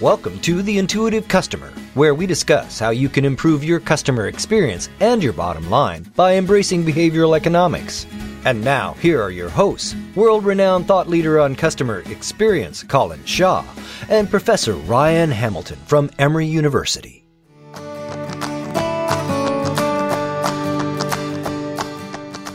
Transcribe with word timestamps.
Welcome 0.00 0.40
to 0.40 0.60
The 0.60 0.78
Intuitive 0.78 1.28
Customer, 1.28 1.72
where 1.94 2.16
we 2.16 2.26
discuss 2.26 2.80
how 2.80 2.90
you 2.90 3.08
can 3.08 3.24
improve 3.24 3.62
your 3.62 3.78
customer 3.78 4.26
experience 4.26 4.88
and 4.98 5.22
your 5.22 5.32
bottom 5.32 5.70
line 5.70 6.02
by 6.16 6.34
embracing 6.34 6.82
behavioral 6.82 7.36
economics. 7.36 8.04
And 8.44 8.64
now, 8.64 8.94
here 8.94 9.22
are 9.22 9.30
your 9.30 9.48
hosts 9.48 9.94
world 10.16 10.44
renowned 10.44 10.88
thought 10.88 11.08
leader 11.08 11.38
on 11.38 11.54
customer 11.54 12.00
experience, 12.10 12.82
Colin 12.82 13.24
Shaw, 13.24 13.64
and 14.08 14.28
Professor 14.28 14.72
Ryan 14.74 15.30
Hamilton 15.30 15.78
from 15.86 16.10
Emory 16.18 16.46
University. 16.46 17.24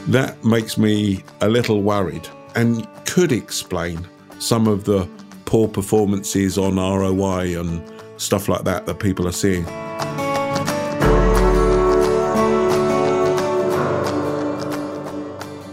That 0.10 0.36
makes 0.44 0.78
me 0.78 1.24
a 1.40 1.48
little 1.48 1.84
worried 1.84 2.28
and 2.56 2.86
could 3.06 3.32
explain 3.32 4.06
some 4.40 4.68
of 4.68 4.84
the 4.84 5.08
poor 5.50 5.68
performances 5.68 6.60
on 6.60 6.76
ROI 6.76 7.60
and 7.60 7.82
stuff 8.18 8.48
like 8.48 8.64
that 8.66 8.86
that 8.86 9.00
people 9.00 9.28
are 9.28 9.32
seeing. 9.32 9.66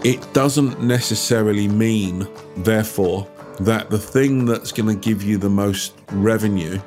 It 0.02 0.32
doesn't 0.32 0.80
necessarily 0.82 1.68
mean, 1.68 2.26
therefore, 2.56 3.28
that 3.60 3.90
the 3.90 3.98
thing 3.98 4.46
that's 4.46 4.72
going 4.72 4.88
to 4.88 4.98
give 4.98 5.22
you 5.22 5.36
the 5.36 5.50
most 5.50 5.92
revenue 6.10 6.80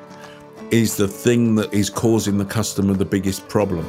is 0.72 0.96
the 0.96 1.06
thing 1.06 1.54
that 1.54 1.72
is 1.72 1.90
causing 1.90 2.38
the 2.38 2.44
customer 2.44 2.94
the 2.94 3.04
biggest 3.04 3.48
problem. 3.48 3.84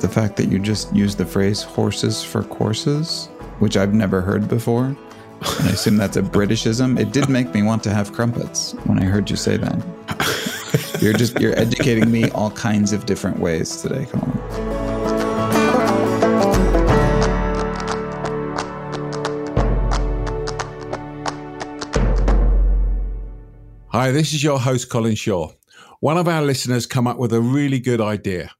The 0.00 0.08
fact 0.10 0.38
that 0.38 0.48
you 0.48 0.58
just 0.58 0.96
used 0.96 1.18
the 1.18 1.26
phrase 1.26 1.62
horses 1.62 2.24
for 2.24 2.42
courses, 2.42 3.28
which 3.60 3.76
I've 3.76 3.94
never 3.94 4.20
heard 4.20 4.48
before, 4.48 4.86
and 4.86 4.98
I 5.40 5.70
assume 5.70 5.96
that's 5.96 6.16
a 6.16 6.22
Britishism, 6.22 6.98
it 6.98 7.12
did 7.12 7.28
make 7.28 7.54
me 7.54 7.62
want 7.62 7.82
to 7.84 7.90
have 7.90 8.12
crumpets 8.12 8.72
when 8.84 8.98
I 8.98 9.04
heard 9.04 9.30
you 9.30 9.36
say 9.36 9.56
that. 9.56 9.78
You're 11.00 11.14
just 11.14 11.40
you're 11.40 11.58
educating 11.58 12.10
me 12.10 12.30
all 12.30 12.50
kinds 12.50 12.92
of 12.92 13.06
different 13.06 13.38
ways 13.38 13.80
today, 13.80 14.06
Colin. 14.06 14.38
Hi, 23.88 24.12
this 24.12 24.32
is 24.32 24.42
your 24.42 24.58
host, 24.58 24.88
Colin 24.88 25.14
Shaw. 25.14 25.50
One 26.00 26.16
of 26.16 26.28
our 26.28 26.42
listeners 26.42 26.86
come 26.86 27.06
up 27.06 27.18
with 27.18 27.32
a 27.32 27.40
really 27.40 27.78
good 27.80 28.00
idea. 28.00 28.50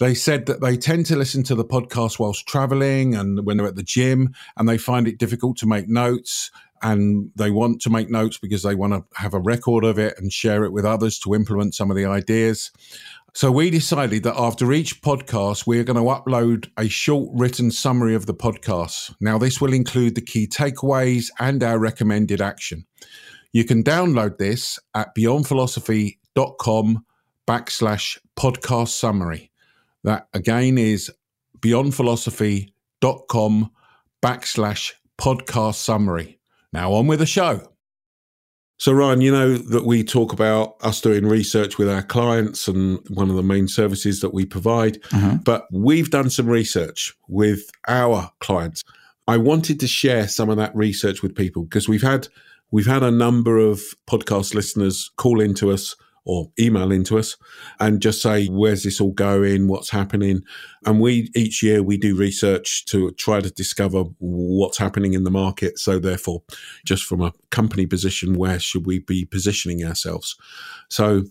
They 0.00 0.14
said 0.14 0.46
that 0.46 0.60
they 0.60 0.76
tend 0.76 1.06
to 1.06 1.16
listen 1.16 1.42
to 1.44 1.54
the 1.54 1.64
podcast 1.64 2.18
whilst 2.18 2.46
traveling 2.46 3.14
and 3.14 3.44
when 3.46 3.56
they're 3.56 3.66
at 3.66 3.76
the 3.76 3.82
gym, 3.82 4.34
and 4.56 4.68
they 4.68 4.78
find 4.78 5.06
it 5.06 5.18
difficult 5.18 5.56
to 5.58 5.66
make 5.66 5.88
notes. 5.88 6.50
And 6.84 7.30
they 7.36 7.52
want 7.52 7.80
to 7.82 7.90
make 7.90 8.10
notes 8.10 8.38
because 8.38 8.64
they 8.64 8.74
want 8.74 8.92
to 8.92 9.04
have 9.14 9.34
a 9.34 9.38
record 9.38 9.84
of 9.84 10.00
it 10.00 10.14
and 10.18 10.32
share 10.32 10.64
it 10.64 10.72
with 10.72 10.84
others 10.84 11.20
to 11.20 11.34
implement 11.34 11.76
some 11.76 11.92
of 11.92 11.96
the 11.96 12.06
ideas. 12.06 12.72
So 13.34 13.52
we 13.52 13.70
decided 13.70 14.24
that 14.24 14.36
after 14.36 14.72
each 14.72 15.00
podcast, 15.00 15.64
we're 15.66 15.84
going 15.84 15.96
to 15.96 16.02
upload 16.02 16.68
a 16.76 16.88
short 16.88 17.30
written 17.32 17.70
summary 17.70 18.16
of 18.16 18.26
the 18.26 18.34
podcast. 18.34 19.14
Now, 19.20 19.38
this 19.38 19.60
will 19.60 19.72
include 19.72 20.16
the 20.16 20.20
key 20.20 20.48
takeaways 20.48 21.30
and 21.38 21.62
our 21.62 21.78
recommended 21.78 22.40
action. 22.40 22.84
You 23.52 23.64
can 23.64 23.84
download 23.84 24.38
this 24.38 24.80
at 24.94 25.14
beyondphilosophy.com 25.14 27.06
backslash 27.46 28.18
podcast 28.36 28.88
summary. 28.88 29.51
That 30.04 30.26
again 30.34 30.78
is 30.78 31.10
beyondphilosophy.com 31.60 33.70
backslash 34.22 34.92
podcast 35.20 35.74
summary. 35.76 36.38
Now 36.72 36.92
on 36.94 37.06
with 37.06 37.18
the 37.20 37.26
show. 37.26 37.68
So, 38.78 38.92
Ryan, 38.92 39.20
you 39.20 39.30
know 39.30 39.56
that 39.56 39.84
we 39.84 40.02
talk 40.02 40.32
about 40.32 40.74
us 40.80 41.00
doing 41.00 41.24
research 41.26 41.78
with 41.78 41.88
our 41.88 42.02
clients 42.02 42.66
and 42.66 42.98
one 43.10 43.30
of 43.30 43.36
the 43.36 43.42
main 43.42 43.68
services 43.68 44.20
that 44.22 44.34
we 44.34 44.44
provide, 44.44 44.98
Uh-huh. 45.12 45.38
but 45.44 45.66
we've 45.70 46.10
done 46.10 46.30
some 46.30 46.48
research 46.48 47.14
with 47.28 47.70
our 47.86 48.32
clients. 48.40 48.82
I 49.28 49.36
wanted 49.36 49.78
to 49.80 49.86
share 49.86 50.26
some 50.26 50.50
of 50.50 50.56
that 50.56 50.74
research 50.74 51.22
with 51.22 51.36
people 51.36 51.62
because 51.62 51.88
we've 51.88 52.02
had 52.02 52.26
we've 52.72 52.86
had 52.86 53.04
a 53.04 53.10
number 53.12 53.58
of 53.58 53.80
podcast 54.10 54.52
listeners 54.54 55.10
call 55.16 55.40
into 55.40 55.70
us 55.70 55.94
or 56.24 56.50
email 56.58 56.92
into 56.92 57.18
us 57.18 57.36
and 57.80 58.00
just 58.00 58.22
say 58.22 58.46
where's 58.46 58.84
this 58.84 59.00
all 59.00 59.12
going 59.12 59.68
what's 59.68 59.90
happening 59.90 60.42
and 60.86 61.00
we 61.00 61.30
each 61.34 61.62
year 61.62 61.82
we 61.82 61.96
do 61.96 62.16
research 62.16 62.84
to 62.84 63.10
try 63.12 63.40
to 63.40 63.50
discover 63.50 64.04
what's 64.18 64.78
happening 64.78 65.14
in 65.14 65.24
the 65.24 65.30
market 65.30 65.78
so 65.78 65.98
therefore 65.98 66.42
just 66.84 67.04
from 67.04 67.20
a 67.20 67.32
company 67.50 67.86
position 67.86 68.34
where 68.34 68.58
should 68.58 68.86
we 68.86 68.98
be 69.00 69.24
positioning 69.24 69.84
ourselves 69.84 70.36
so 70.88 71.24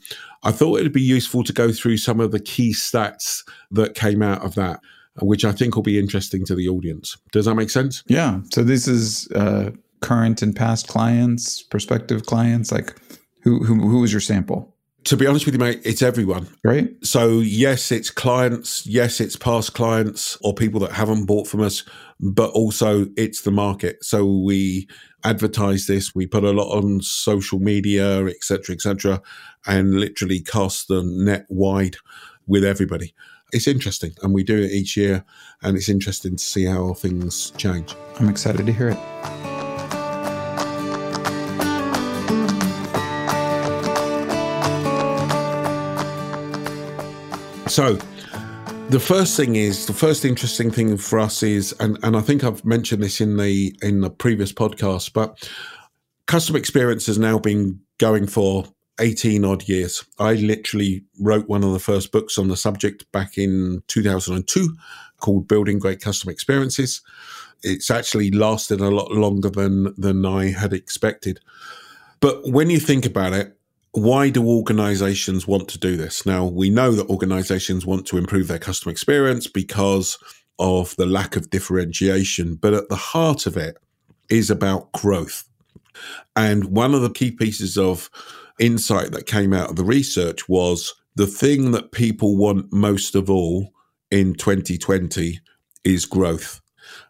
i 0.44 0.52
thought 0.52 0.80
it'd 0.80 0.92
be 0.92 1.02
useful 1.02 1.44
to 1.44 1.54
go 1.54 1.72
through 1.72 1.98
some 1.98 2.20
of 2.20 2.32
the 2.32 2.40
key 2.40 2.74
stats 2.74 3.44
that 3.70 3.96
came 3.96 4.22
out 4.22 4.42
of 4.44 4.56
that 4.56 4.80
which 5.22 5.46
i 5.46 5.52
think 5.52 5.76
will 5.76 5.84
be 5.84 6.00
interesting 6.00 6.46
to 6.46 6.56
the 6.56 6.68
audience 6.68 7.18
does 7.32 7.46
that 7.46 7.56
make 7.56 7.70
sense 7.70 8.04
Yeah. 8.08 8.42
So 8.52 8.64
this 8.64 8.88
is 8.88 9.30
uh, 9.32 9.72
current 10.02 10.42
and 10.42 10.56
past 10.56 10.88
clients, 10.88 11.62
prospective 11.62 12.26
clients. 12.26 12.72
Like, 12.72 12.96
who 13.44 13.64
who 13.64 13.76
who 13.76 14.02
was 14.02 14.12
your 14.12 14.20
sample? 14.22 14.71
To 15.04 15.18
be 15.18 15.26
honest 15.26 15.46
with 15.46 15.56
you 15.56 15.60
mate 15.60 15.82
it's 15.84 16.02
everyone 16.02 16.48
Right. 16.64 16.90
So, 17.04 17.40
yes, 17.40 17.92
it's 17.92 18.12
clients, 18.12 18.86
yes, 18.86 19.20
it's 19.20 19.36
past 19.36 19.74
clients 19.74 20.38
or 20.42 20.54
people 20.54 20.80
that 20.82 20.92
haven't 20.92 21.26
bought 21.26 21.48
from 21.48 21.62
us, 21.62 21.84
but 22.20 22.52
also 22.52 23.08
it's 23.18 23.42
the 23.42 23.52
market. 23.52 24.04
So, 24.04 24.26
we 24.26 24.88
advertise 25.24 25.88
this, 25.88 26.14
we 26.14 26.28
put 26.28 26.44
a 26.44 26.52
lot 26.52 26.72
on 26.72 27.02
social 27.02 27.60
media, 27.60 28.26
etc., 28.26 28.76
etc., 28.76 29.22
and 29.66 30.00
literally 30.00 30.40
cast 30.40 30.88
the 30.88 31.04
net 31.04 31.46
wide 31.50 31.98
with 32.46 32.64
everybody. 32.64 33.14
It's 33.52 33.68
interesting, 33.68 34.14
and 34.22 34.34
we 34.34 34.44
do 34.44 34.62
it 34.62 34.72
each 34.72 34.96
year, 34.96 35.26
and 35.64 35.76
it's 35.76 35.90
interesting 35.90 36.38
to 36.38 36.44
see 36.44 36.66
how 36.66 36.94
things 36.94 37.52
change. 37.58 37.96
I'm 38.20 38.30
excited 38.30 38.66
to 38.66 38.72
hear 38.72 38.90
it. 38.90 39.41
So, 47.72 47.94
the 48.90 49.00
first 49.00 49.38
thing 49.38 49.56
is 49.56 49.86
the 49.86 49.94
first 49.94 50.26
interesting 50.26 50.72
thing 50.72 50.98
for 50.98 51.20
us 51.20 51.42
is, 51.42 51.72
and, 51.80 51.98
and 52.04 52.18
I 52.18 52.20
think 52.20 52.44
I've 52.44 52.66
mentioned 52.66 53.02
this 53.02 53.22
in 53.22 53.38
the 53.38 53.74
in 53.82 54.02
the 54.02 54.10
previous 54.10 54.52
podcast, 54.52 55.14
but 55.14 55.50
customer 56.28 56.60
experience 56.60 57.06
has 57.06 57.18
now 57.18 57.40
been 57.40 57.80
going 57.98 58.28
for 58.28 58.66
18 59.00 59.46
odd 59.46 59.70
years. 59.70 60.04
I 60.20 60.34
literally 60.34 61.06
wrote 61.18 61.48
one 61.48 61.64
of 61.64 61.72
the 61.72 61.80
first 61.80 62.12
books 62.12 62.38
on 62.38 62.50
the 62.50 62.58
subject 62.58 63.10
back 63.14 63.38
in 63.38 63.84
2002 63.88 64.76
called 65.22 65.48
Building 65.48 65.80
Great 65.80 66.02
Customer 66.02 66.34
Experiences. 66.34 67.02
It's 67.64 67.90
actually 67.90 68.32
lasted 68.32 68.82
a 68.82 68.92
lot 68.92 69.12
longer 69.12 69.50
than 69.50 69.94
than 69.98 70.26
I 70.26 70.52
had 70.52 70.74
expected. 70.74 71.40
But 72.20 72.50
when 72.50 72.70
you 72.70 72.82
think 72.82 73.06
about 73.06 73.32
it, 73.32 73.58
why 73.94 74.30
do 74.30 74.48
organizations 74.48 75.48
want 75.48 75.68
to 75.70 75.78
do 75.78 75.98
this? 75.98 76.26
Now, 76.26 76.46
we 76.46 76.70
know 76.70 76.92
that 76.92 77.10
organizations 77.10 77.86
want 77.86 78.06
to 78.08 78.18
improve 78.18 78.48
their 78.48 78.60
customer 78.60 78.92
experience 78.92 79.48
because 79.48 80.18
of 80.60 80.96
the 80.96 81.06
lack 81.06 81.36
of 81.36 81.50
differentiation, 81.50 82.56
but 82.56 82.74
at 82.74 82.88
the 82.90 82.96
heart 82.96 83.46
of 83.46 83.58
it 83.58 83.78
is 84.30 84.50
about 84.50 84.92
growth. 84.94 85.44
And 86.36 86.66
one 86.66 86.94
of 86.94 87.02
the 87.02 87.10
key 87.10 87.32
pieces 87.32 87.78
of 87.78 88.10
insight 88.60 89.12
that 89.12 89.26
came 89.26 89.54
out 89.54 89.70
of 89.70 89.76
the 89.76 89.84
research 89.84 90.48
was 90.48 90.94
the 91.16 91.28
thing 91.28 91.72
that 91.72 91.92
people 91.92 92.38
want 92.38 92.72
most 92.72 93.16
of 93.16 93.30
all 93.30 93.74
in 94.10 94.34
2020 94.36 95.40
is 95.84 96.06
growth. 96.06 96.62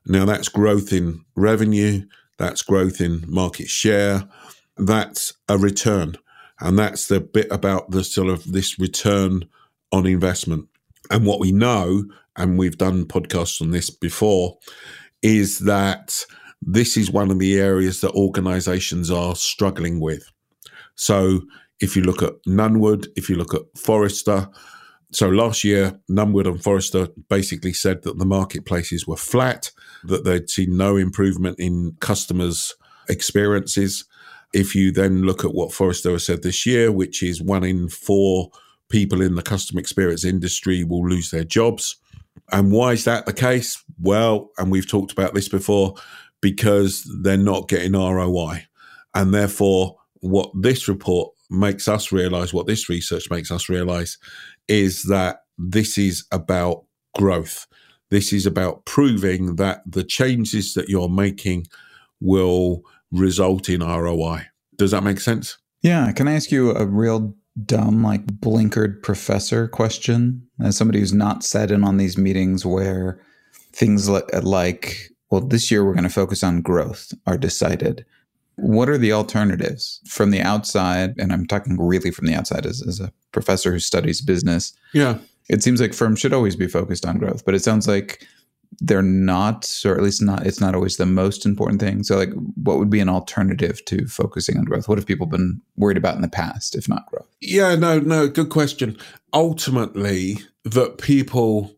Now, 0.05 0.25
that's 0.25 0.49
growth 0.49 0.91
in 0.91 1.23
revenue, 1.35 2.05
that's 2.37 2.63
growth 2.63 3.01
in 3.01 3.23
market 3.27 3.67
share, 3.67 4.23
that's 4.77 5.33
a 5.47 5.57
return. 5.57 6.15
And 6.61 6.77
that's 6.77 7.07
the 7.07 7.19
bit 7.19 7.47
about 7.51 7.91
the 7.91 8.03
sort 8.03 8.29
of 8.29 8.51
this 8.51 8.79
return 8.79 9.43
on 9.91 10.05
investment. 10.05 10.67
And 11.09 11.25
what 11.25 11.39
we 11.39 11.51
know, 11.51 12.05
and 12.35 12.57
we've 12.57 12.77
done 12.77 13.05
podcasts 13.05 13.61
on 13.61 13.71
this 13.71 13.89
before, 13.89 14.57
is 15.21 15.59
that 15.59 16.23
this 16.61 16.95
is 16.95 17.11
one 17.11 17.31
of 17.31 17.39
the 17.39 17.59
areas 17.59 18.01
that 18.01 18.11
organizations 18.11 19.09
are 19.09 19.35
struggling 19.35 19.99
with. 19.99 20.31
So 20.95 21.41
if 21.79 21.95
you 21.95 22.03
look 22.03 22.21
at 22.21 22.33
Nunwood, 22.47 23.07
if 23.15 23.29
you 23.29 23.35
look 23.35 23.53
at 23.53 23.61
Forrester, 23.75 24.47
so 25.11 25.27
last 25.27 25.63
year, 25.63 25.99
Nunwood 26.09 26.47
and 26.47 26.63
Forrester 26.63 27.09
basically 27.27 27.73
said 27.73 28.03
that 28.03 28.17
the 28.17 28.25
marketplaces 28.25 29.05
were 29.05 29.17
flat, 29.17 29.71
that 30.05 30.23
they'd 30.23 30.49
seen 30.49 30.77
no 30.77 30.95
improvement 30.95 31.59
in 31.59 31.97
customers' 31.99 32.73
experiences. 33.09 34.05
If 34.53 34.75
you 34.75 34.91
then 34.91 35.23
look 35.23 35.45
at 35.45 35.53
what 35.53 35.73
Forrester 35.73 36.11
has 36.11 36.25
said 36.25 36.43
this 36.43 36.65
year, 36.65 36.91
which 36.91 37.23
is 37.23 37.41
one 37.41 37.63
in 37.63 37.89
four 37.89 38.51
people 38.89 39.21
in 39.21 39.35
the 39.35 39.41
customer 39.41 39.79
experience 39.79 40.25
industry 40.25 40.83
will 40.83 41.07
lose 41.07 41.31
their 41.31 41.45
jobs. 41.45 41.95
And 42.51 42.71
why 42.71 42.91
is 42.91 43.05
that 43.05 43.25
the 43.25 43.33
case? 43.33 43.81
Well, 43.99 44.49
and 44.57 44.71
we've 44.71 44.89
talked 44.89 45.11
about 45.11 45.33
this 45.33 45.47
before, 45.47 45.95
because 46.41 47.09
they're 47.21 47.37
not 47.37 47.69
getting 47.69 47.93
ROI. 47.93 48.65
And 49.13 49.33
therefore, 49.33 49.97
what 50.19 50.51
this 50.59 50.87
report 50.87 51.33
makes 51.49 51.87
us 51.87 52.11
realize, 52.11 52.53
what 52.53 52.67
this 52.67 52.89
research 52.89 53.29
makes 53.29 53.51
us 53.51 53.69
realize, 53.69 54.17
is 54.67 55.03
that 55.03 55.43
this 55.57 55.97
is 55.97 56.25
about 56.31 56.83
growth. 57.15 57.67
This 58.09 58.33
is 58.33 58.45
about 58.45 58.85
proving 58.85 59.55
that 59.55 59.81
the 59.85 60.03
changes 60.03 60.73
that 60.73 60.89
you're 60.89 61.09
making 61.09 61.67
will 62.19 62.83
result 63.11 63.69
in 63.69 63.81
ROI. 63.81 64.47
Does 64.77 64.91
that 64.91 65.03
make 65.03 65.19
sense? 65.19 65.57
Yeah. 65.81 66.11
Can 66.11 66.27
I 66.27 66.33
ask 66.33 66.51
you 66.51 66.71
a 66.71 66.85
real 66.85 67.35
dumb, 67.65 68.03
like 68.03 68.25
blinkered 68.25 69.03
professor 69.03 69.67
question? 69.67 70.47
As 70.63 70.77
somebody 70.77 70.99
who's 70.99 71.13
not 71.13 71.43
sat 71.43 71.71
in 71.71 71.83
on 71.83 71.97
these 71.97 72.17
meetings 72.17 72.65
where 72.65 73.19
things 73.73 74.07
like, 74.09 75.11
well, 75.29 75.41
this 75.41 75.71
year 75.71 75.83
we're 75.83 75.93
going 75.93 76.03
to 76.03 76.09
focus 76.09 76.43
on 76.43 76.61
growth 76.61 77.13
are 77.25 77.37
decided. 77.37 78.05
What 78.55 78.89
are 78.89 78.97
the 78.97 79.13
alternatives 79.13 80.01
from 80.07 80.31
the 80.31 80.41
outside? 80.41 81.15
And 81.17 81.31
I'm 81.31 81.47
talking 81.47 81.77
really 81.79 82.11
from 82.11 82.27
the 82.27 82.35
outside 82.35 82.65
as, 82.65 82.85
as 82.85 82.99
a 82.99 83.11
professor 83.31 83.71
who 83.71 83.79
studies 83.79 84.21
business. 84.21 84.73
Yeah. 84.93 85.17
It 85.49 85.63
seems 85.63 85.81
like 85.81 85.93
firms 85.93 86.19
should 86.19 86.33
always 86.33 86.55
be 86.55 86.67
focused 86.67 87.05
on 87.05 87.17
growth, 87.17 87.43
but 87.43 87.55
it 87.55 87.63
sounds 87.63 87.87
like 87.87 88.25
they're 88.79 89.01
not, 89.01 89.69
or 89.85 89.95
at 89.95 90.03
least 90.03 90.21
not, 90.21 90.45
it's 90.45 90.61
not 90.61 90.75
always 90.75 90.97
the 90.97 91.05
most 91.05 91.45
important 91.45 91.81
thing. 91.81 92.03
So, 92.03 92.17
like, 92.17 92.31
what 92.55 92.77
would 92.77 92.89
be 92.89 92.99
an 92.99 93.09
alternative 93.09 93.83
to 93.85 94.07
focusing 94.07 94.57
on 94.57 94.63
growth? 94.63 94.87
What 94.87 94.97
have 94.97 95.05
people 95.05 95.27
been 95.27 95.61
worried 95.75 95.97
about 95.97 96.15
in 96.15 96.21
the 96.21 96.29
past, 96.29 96.75
if 96.75 96.87
not 96.87 97.05
growth? 97.07 97.27
Yeah, 97.41 97.75
no, 97.75 97.99
no, 97.99 98.27
good 98.27 98.49
question. 98.49 98.97
Ultimately, 99.33 100.39
that 100.63 100.97
people 100.97 101.75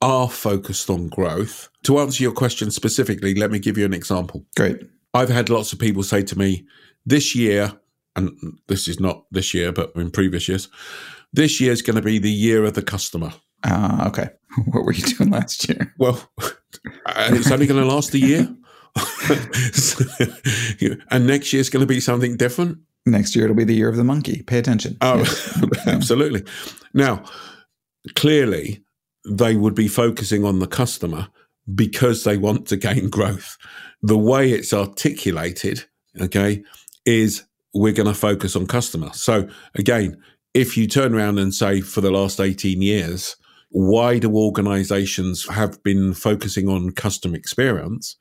are 0.00 0.28
focused 0.28 0.88
on 0.88 1.08
growth. 1.08 1.68
To 1.84 1.98
answer 1.98 2.22
your 2.22 2.32
question 2.32 2.70
specifically, 2.70 3.34
let 3.34 3.50
me 3.50 3.58
give 3.58 3.76
you 3.76 3.84
an 3.84 3.94
example. 3.94 4.46
Great. 4.56 4.80
I've 5.14 5.28
had 5.28 5.50
lots 5.50 5.72
of 5.72 5.78
people 5.78 6.02
say 6.02 6.22
to 6.22 6.38
me, 6.38 6.66
this 7.04 7.34
year, 7.34 7.72
and 8.14 8.30
this 8.68 8.88
is 8.88 9.00
not 9.00 9.24
this 9.30 9.54
year, 9.54 9.72
but 9.72 9.92
in 9.96 10.10
previous 10.10 10.48
years, 10.48 10.68
this 11.32 11.60
year 11.60 11.72
is 11.72 11.82
going 11.82 11.96
to 11.96 12.02
be 12.02 12.18
the 12.18 12.30
year 12.30 12.64
of 12.64 12.74
the 12.74 12.82
customer. 12.82 13.32
Uh, 13.64 14.04
okay. 14.08 14.28
What 14.72 14.84
were 14.84 14.92
you 14.92 15.04
doing 15.04 15.30
last 15.30 15.68
year? 15.68 15.94
Well, 15.98 16.20
it's 17.06 17.50
only 17.50 17.66
going 17.66 17.80
to 17.80 17.86
last 17.86 18.14
a 18.14 18.18
year. 18.18 18.48
and 21.10 21.26
next 21.26 21.52
year 21.52 21.60
is 21.60 21.70
going 21.70 21.82
to 21.82 21.86
be 21.86 22.00
something 22.00 22.36
different. 22.36 22.78
Next 23.06 23.36
year 23.36 23.44
it'll 23.44 23.56
be 23.56 23.64
the 23.64 23.74
year 23.74 23.88
of 23.88 23.96
the 23.96 24.04
monkey. 24.04 24.42
Pay 24.42 24.58
attention. 24.58 24.96
Oh, 25.00 25.20
absolutely. 25.86 26.44
Now, 26.94 27.24
clearly, 28.16 28.82
they 29.28 29.56
would 29.56 29.74
be 29.74 29.88
focusing 29.88 30.44
on 30.44 30.58
the 30.58 30.66
customer 30.66 31.28
because 31.74 32.24
they 32.24 32.36
want 32.36 32.66
to 32.68 32.76
gain 32.76 33.10
growth. 33.10 33.56
The 34.02 34.18
way 34.18 34.50
it's 34.50 34.72
articulated, 34.72 35.84
okay, 36.20 36.62
is 37.04 37.44
we're 37.74 37.92
going 37.92 38.06
to 38.06 38.14
focus 38.14 38.56
on 38.56 38.66
customer. 38.66 39.10
So 39.12 39.48
again, 39.74 40.20
if 40.54 40.76
you 40.76 40.86
turn 40.86 41.14
around 41.14 41.38
and 41.38 41.54
say 41.54 41.80
for 41.80 42.00
the 42.00 42.10
last 42.10 42.40
18 42.40 42.80
years, 42.82 43.36
why 43.70 44.18
do 44.18 44.34
organizations 44.34 45.48
have 45.48 45.82
been 45.82 46.14
focusing 46.14 46.68
on 46.68 46.90
customer 46.90 47.36
experience? 47.36 48.16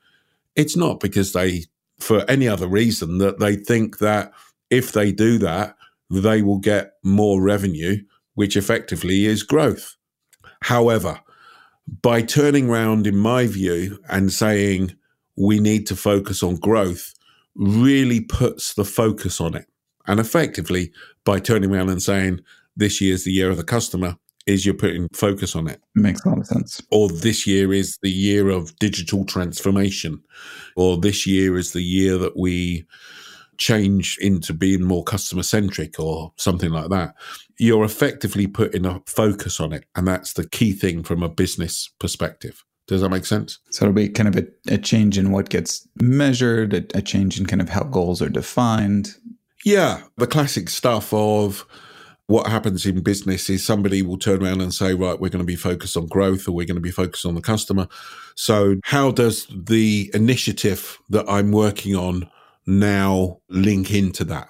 It's 0.56 0.76
not 0.76 1.00
because 1.00 1.34
they, 1.34 1.66
for 2.00 2.30
any 2.30 2.48
other 2.48 2.68
reason, 2.68 3.20
that 3.20 3.40
they 3.40 3.56
think 3.56 4.00
that 4.00 4.34
if 4.70 4.92
they 4.92 5.12
do 5.12 5.38
that, 5.40 5.76
they 6.10 6.42
will 6.42 6.60
get 6.60 6.94
more 7.04 7.42
revenue, 7.42 8.04
which 8.34 8.58
effectively 8.58 9.26
is 9.26 9.44
growth. 9.44 9.96
However, 10.64 11.22
by 12.02 12.22
turning 12.22 12.70
around, 12.70 13.08
in 13.08 13.16
my 13.16 13.48
view, 13.48 14.00
and 14.10 14.32
saying 14.32 14.96
we 15.38 15.60
need 15.60 15.88
to 15.88 15.96
focus 15.96 16.44
on 16.44 16.56
growth, 16.56 17.14
really 17.56 18.20
puts 18.20 18.74
the 18.74 18.86
focus 18.86 19.40
on 19.40 19.56
it. 19.56 19.68
And 20.06 20.20
effectively, 20.20 20.92
by 21.24 21.40
turning 21.40 21.74
around 21.74 21.90
and 21.90 22.02
saying 22.02 22.42
this 22.76 23.02
year's 23.02 23.24
the 23.24 23.32
year 23.32 23.50
of 23.50 23.58
the 23.58 23.64
customer, 23.64 24.18
is 24.48 24.66
you're 24.66 24.74
putting 24.74 25.08
focus 25.14 25.56
on 25.56 25.68
it. 25.68 25.82
Makes 25.94 26.26
a 26.26 26.30
lot 26.30 26.40
of 26.40 26.48
sense. 26.48 26.82
Or 26.90 27.10
this 27.10 27.46
year 27.46 27.74
is 27.74 27.98
the 28.02 28.12
year 28.12 28.50
of 28.50 28.76
digital 28.80 29.26
transformation, 29.26 30.24
or 30.76 30.98
this 30.98 31.28
year 31.28 31.58
is 31.58 31.74
the 31.74 31.84
year 31.84 32.18
that 32.18 32.38
we 32.38 32.86
change 33.58 34.18
into 34.22 34.54
being 34.54 34.84
more 34.84 35.04
customer 35.04 35.44
centric 35.44 36.00
or 36.00 36.32
something 36.38 36.72
like 36.72 36.90
that. 36.90 37.16
You're 37.58 37.84
effectively 37.84 38.48
putting 38.48 38.86
a 38.86 39.02
focus 39.06 39.60
on 39.60 39.74
it. 39.74 39.86
And 39.96 40.08
that's 40.08 40.34
the 40.34 40.48
key 40.48 40.74
thing 40.74 41.04
from 41.04 41.24
a 41.24 41.30
business 41.30 41.90
perspective. 42.00 42.64
Does 42.88 43.02
that 43.02 43.10
make 43.10 43.26
sense? 43.26 43.60
So 43.72 43.86
it'll 43.86 43.96
be 43.96 44.10
kind 44.10 44.30
of 44.30 44.38
a, 44.38 44.74
a 44.74 44.78
change 44.78 45.18
in 45.18 45.32
what 45.32 45.50
gets 45.50 45.88
measured, 46.00 46.74
a, 46.74 46.86
a 46.98 47.02
change 47.02 47.40
in 47.40 47.46
kind 47.46 47.62
of 47.62 47.70
how 47.70 47.84
goals 47.84 48.22
are 48.22 48.30
defined. 48.30 49.16
Yeah, 49.66 50.04
the 50.18 50.28
classic 50.28 50.70
stuff 50.70 51.14
of 51.14 51.66
what 52.28 52.48
happens 52.48 52.86
in 52.86 53.02
business 53.02 53.50
is 53.50 53.66
somebody 53.66 54.02
will 54.02 54.18
turn 54.18 54.44
around 54.44 54.62
and 54.62 54.74
say, 54.74 54.94
right, 54.94 55.20
we're 55.20 55.30
going 55.30 55.40
to 55.40 55.46
be 55.46 55.56
focused 55.56 55.96
on 55.96 56.08
growth 56.08 56.48
or 56.48 56.52
we're 56.52 56.68
going 56.68 56.76
to 56.76 56.82
be 56.82 56.92
focused 56.92 57.26
on 57.26 57.36
the 57.36 57.42
customer. 57.42 57.88
So, 58.36 58.76
how 58.84 59.12
does 59.12 59.48
the 59.50 60.12
initiative 60.14 61.00
that 61.10 61.26
I'm 61.30 61.52
working 61.52 61.96
on 61.96 62.30
now 62.66 63.40
link 63.50 63.92
into 63.92 64.26
that? 64.26 64.50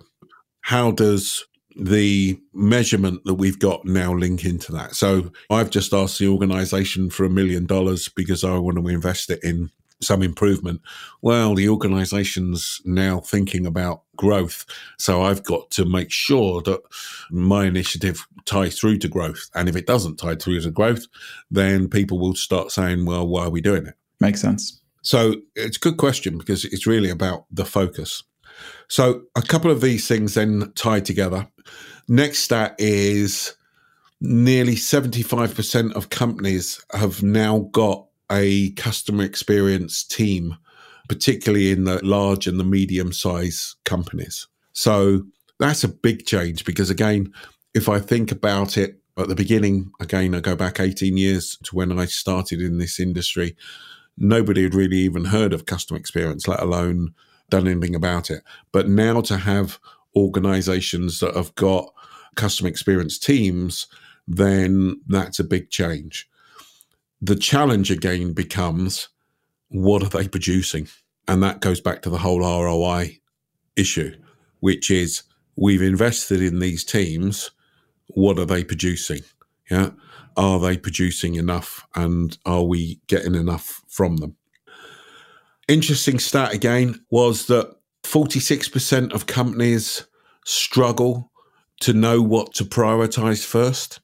How 0.62 0.91
does 0.91 1.45
the 1.79 2.39
measurement 2.51 3.21
that 3.25 3.35
we've 3.35 3.59
got 3.59 3.85
now 3.85 4.12
link 4.12 4.44
into 4.44 4.71
that? 4.71 4.95
So, 4.95 5.31
I've 5.51 5.69
just 5.69 5.94
asked 5.94 6.18
the 6.18 6.27
organization 6.27 7.12
for 7.12 7.25
a 7.25 7.30
million 7.30 7.68
dollars 7.68 8.09
because 8.09 8.44
I 8.44 8.57
want 8.57 8.80
to 8.80 8.88
invest 8.88 9.30
it 9.30 9.39
in 9.44 9.69
some 10.01 10.21
improvement. 10.21 10.81
Well, 11.21 11.55
the 11.55 11.69
organization's 11.69 12.81
now 12.85 13.19
thinking 13.19 13.65
about 13.65 14.03
growth. 14.15 14.65
So 14.97 15.23
I've 15.23 15.44
got 15.44 15.69
to 15.71 15.85
make 15.85 16.11
sure 16.11 16.61
that 16.63 16.81
my 17.31 17.65
initiative 17.65 18.27
ties 18.45 18.79
through 18.79 18.99
to 18.99 19.07
growth. 19.07 19.49
And 19.55 19.67
if 19.67 19.75
it 19.75 19.88
doesn't 19.88 20.17
tie 20.17 20.35
through 20.35 20.61
to 20.61 20.71
growth, 20.71 21.05
then 21.51 21.89
people 21.89 22.19
will 22.19 22.35
start 22.35 22.71
saying, 22.71 23.05
well, 23.05 23.27
why 23.27 23.45
are 23.45 23.49
we 23.49 23.61
doing 23.61 23.88
it? 23.88 23.95
Makes 24.19 24.41
sense. 24.41 24.81
So 25.03 25.35
it's 25.55 25.77
a 25.77 25.81
good 25.81 25.97
question 25.97 26.38
because 26.38 26.65
it's 26.65 26.88
really 26.88 27.09
about 27.09 27.45
the 27.51 27.65
focus. 27.65 28.23
So 28.89 29.23
a 29.35 29.41
couple 29.41 29.71
of 29.71 29.81
these 29.81 30.07
things 30.07 30.33
then 30.33 30.71
tie 30.75 30.99
together. 30.99 31.47
Next 32.07 32.39
stat 32.39 32.75
is 32.77 33.55
nearly 34.19 34.75
75% 34.75 35.94
of 35.94 36.09
companies 36.09 36.83
have 36.91 37.21
now 37.21 37.69
got 37.71 38.06
a 38.31 38.71
customer 38.71 39.24
experience 39.24 40.03
team, 40.03 40.57
particularly 41.07 41.71
in 41.71 41.85
the 41.85 42.03
large 42.06 42.47
and 42.47 42.59
the 42.59 42.63
medium 42.63 43.13
size 43.13 43.75
companies. 43.85 44.47
So 44.73 45.23
that's 45.59 45.83
a 45.83 45.90
big 45.90 46.25
change 46.25 46.66
because, 46.66 46.90
again, 46.90 47.33
if 47.73 47.90
I 47.90 47.99
think 47.99 48.31
about 48.31 48.78
it 48.78 48.99
at 49.18 49.28
the 49.28 49.35
beginning, 49.35 49.92
again, 49.99 50.35
I 50.35 50.40
go 50.40 50.56
back 50.56 50.80
18 50.80 51.18
years 51.18 51.57
to 51.63 51.75
when 51.75 51.97
I 51.97 52.06
started 52.06 52.61
in 52.61 52.78
this 52.78 52.99
industry, 52.99 53.56
nobody 54.18 54.63
had 54.63 54.75
really 54.75 54.97
even 54.97 55.25
heard 55.25 55.54
of 55.54 55.66
customer 55.66 55.99
experience, 55.99 56.47
let 56.47 56.61
alone 56.61 57.13
done 57.49 57.68
anything 57.68 57.95
about 57.95 58.30
it. 58.30 58.44
But 58.71 58.90
now 58.90 59.21
to 59.21 59.37
have 59.37 59.80
organizations 60.16 61.19
that 61.19 61.35
have 61.35 61.54
got 61.56 61.94
customer 62.35 62.69
experience 62.69 63.18
teams, 63.18 63.87
then 64.28 65.01
that's 65.07 65.40
a 65.40 65.44
big 65.44 65.69
change. 65.69 66.30
The 67.21 67.36
challenge 67.36 67.92
again 67.92 68.33
becomes 68.33 69.09
what 69.69 70.04
are 70.04 70.09
they 70.09 70.28
producing? 70.28 70.88
And 71.28 71.44
that 71.44 71.59
goes 71.59 71.81
back 71.81 72.02
to 72.04 72.09
the 72.09 72.19
whole 72.19 72.40
ROI 72.40 73.19
issue, 73.76 74.16
which 74.59 74.90
is 74.90 75.24
we've 75.56 75.81
invested 75.81 76.42
in 76.42 76.59
these 76.59 76.83
teams. 76.83 77.52
What 78.07 78.40
are 78.40 78.45
they 78.45 78.64
producing? 78.64 79.21
Yeah. 79.69 79.92
Are 80.38 80.59
they 80.59 80.78
producing 80.78 81.36
enough 81.36 81.86
and 81.95 82.38
are 82.45 82.64
we 82.64 83.02
getting 83.07 83.36
enough 83.36 83.81
from 83.88 84.18
them? 84.18 84.36
Interesting 85.68 86.19
stat 86.19 86.54
again 86.54 87.04
was 87.09 87.47
that 87.47 87.76
46% 88.04 89.12
of 89.12 89.26
companies 89.26 90.07
struggle 90.45 91.31
to 91.81 91.92
know 91.92 92.21
what 92.21 92.54
to 92.54 92.64
prioritize 92.64 93.45
first. 93.45 94.00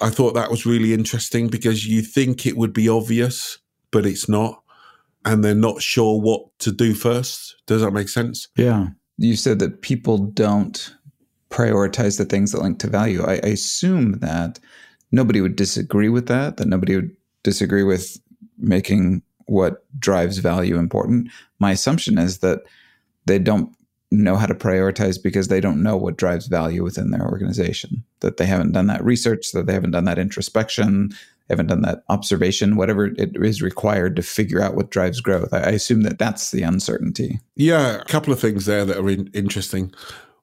I 0.00 0.10
thought 0.10 0.34
that 0.34 0.50
was 0.50 0.66
really 0.66 0.94
interesting 0.94 1.48
because 1.48 1.86
you 1.86 2.02
think 2.02 2.46
it 2.46 2.56
would 2.56 2.72
be 2.72 2.88
obvious, 2.88 3.58
but 3.90 4.06
it's 4.06 4.28
not. 4.28 4.62
And 5.24 5.44
they're 5.44 5.54
not 5.54 5.82
sure 5.82 6.18
what 6.18 6.58
to 6.60 6.72
do 6.72 6.94
first. 6.94 7.56
Does 7.66 7.82
that 7.82 7.90
make 7.90 8.08
sense? 8.08 8.48
Yeah. 8.56 8.88
You 9.18 9.36
said 9.36 9.58
that 9.58 9.82
people 9.82 10.16
don't 10.16 10.94
prioritize 11.50 12.16
the 12.16 12.24
things 12.24 12.52
that 12.52 12.62
link 12.62 12.78
to 12.78 12.86
value. 12.86 13.22
I, 13.22 13.34
I 13.34 13.48
assume 13.48 14.20
that 14.20 14.58
nobody 15.12 15.42
would 15.42 15.56
disagree 15.56 16.08
with 16.08 16.26
that, 16.28 16.56
that 16.56 16.68
nobody 16.68 16.96
would 16.96 17.14
disagree 17.42 17.82
with 17.82 18.18
making 18.56 19.22
what 19.46 19.84
drives 19.98 20.38
value 20.38 20.78
important. 20.78 21.28
My 21.58 21.72
assumption 21.72 22.18
is 22.18 22.38
that 22.38 22.60
they 23.26 23.38
don't 23.38 23.74
know 24.10 24.36
how 24.36 24.46
to 24.46 24.54
prioritize 24.54 25.22
because 25.22 25.48
they 25.48 25.60
don't 25.60 25.82
know 25.82 25.96
what 25.96 26.16
drives 26.16 26.46
value 26.46 26.82
within 26.82 27.10
their 27.10 27.26
organization, 27.26 28.04
that 28.20 28.36
they 28.36 28.46
haven't 28.46 28.72
done 28.72 28.86
that 28.88 29.04
research, 29.04 29.52
that 29.52 29.66
they 29.66 29.72
haven't 29.72 29.92
done 29.92 30.04
that 30.04 30.18
introspection, 30.18 31.10
haven't 31.50 31.66
done 31.66 31.82
that 31.82 32.04
observation, 32.08 32.76
whatever 32.76 33.06
it 33.06 33.30
is 33.34 33.60
required 33.60 34.16
to 34.16 34.22
figure 34.22 34.62
out 34.62 34.76
what 34.76 34.90
drives 34.90 35.20
growth. 35.20 35.52
I, 35.52 35.70
assume 35.70 36.02
that 36.02 36.18
that's 36.18 36.52
the 36.52 36.62
uncertainty. 36.62 37.40
Yeah, 37.56 37.96
a 37.96 38.04
couple 38.04 38.32
of 38.32 38.40
things 38.40 38.66
there 38.66 38.84
that 38.84 38.96
are 38.96 39.10
in, 39.10 39.28
interesting. 39.34 39.92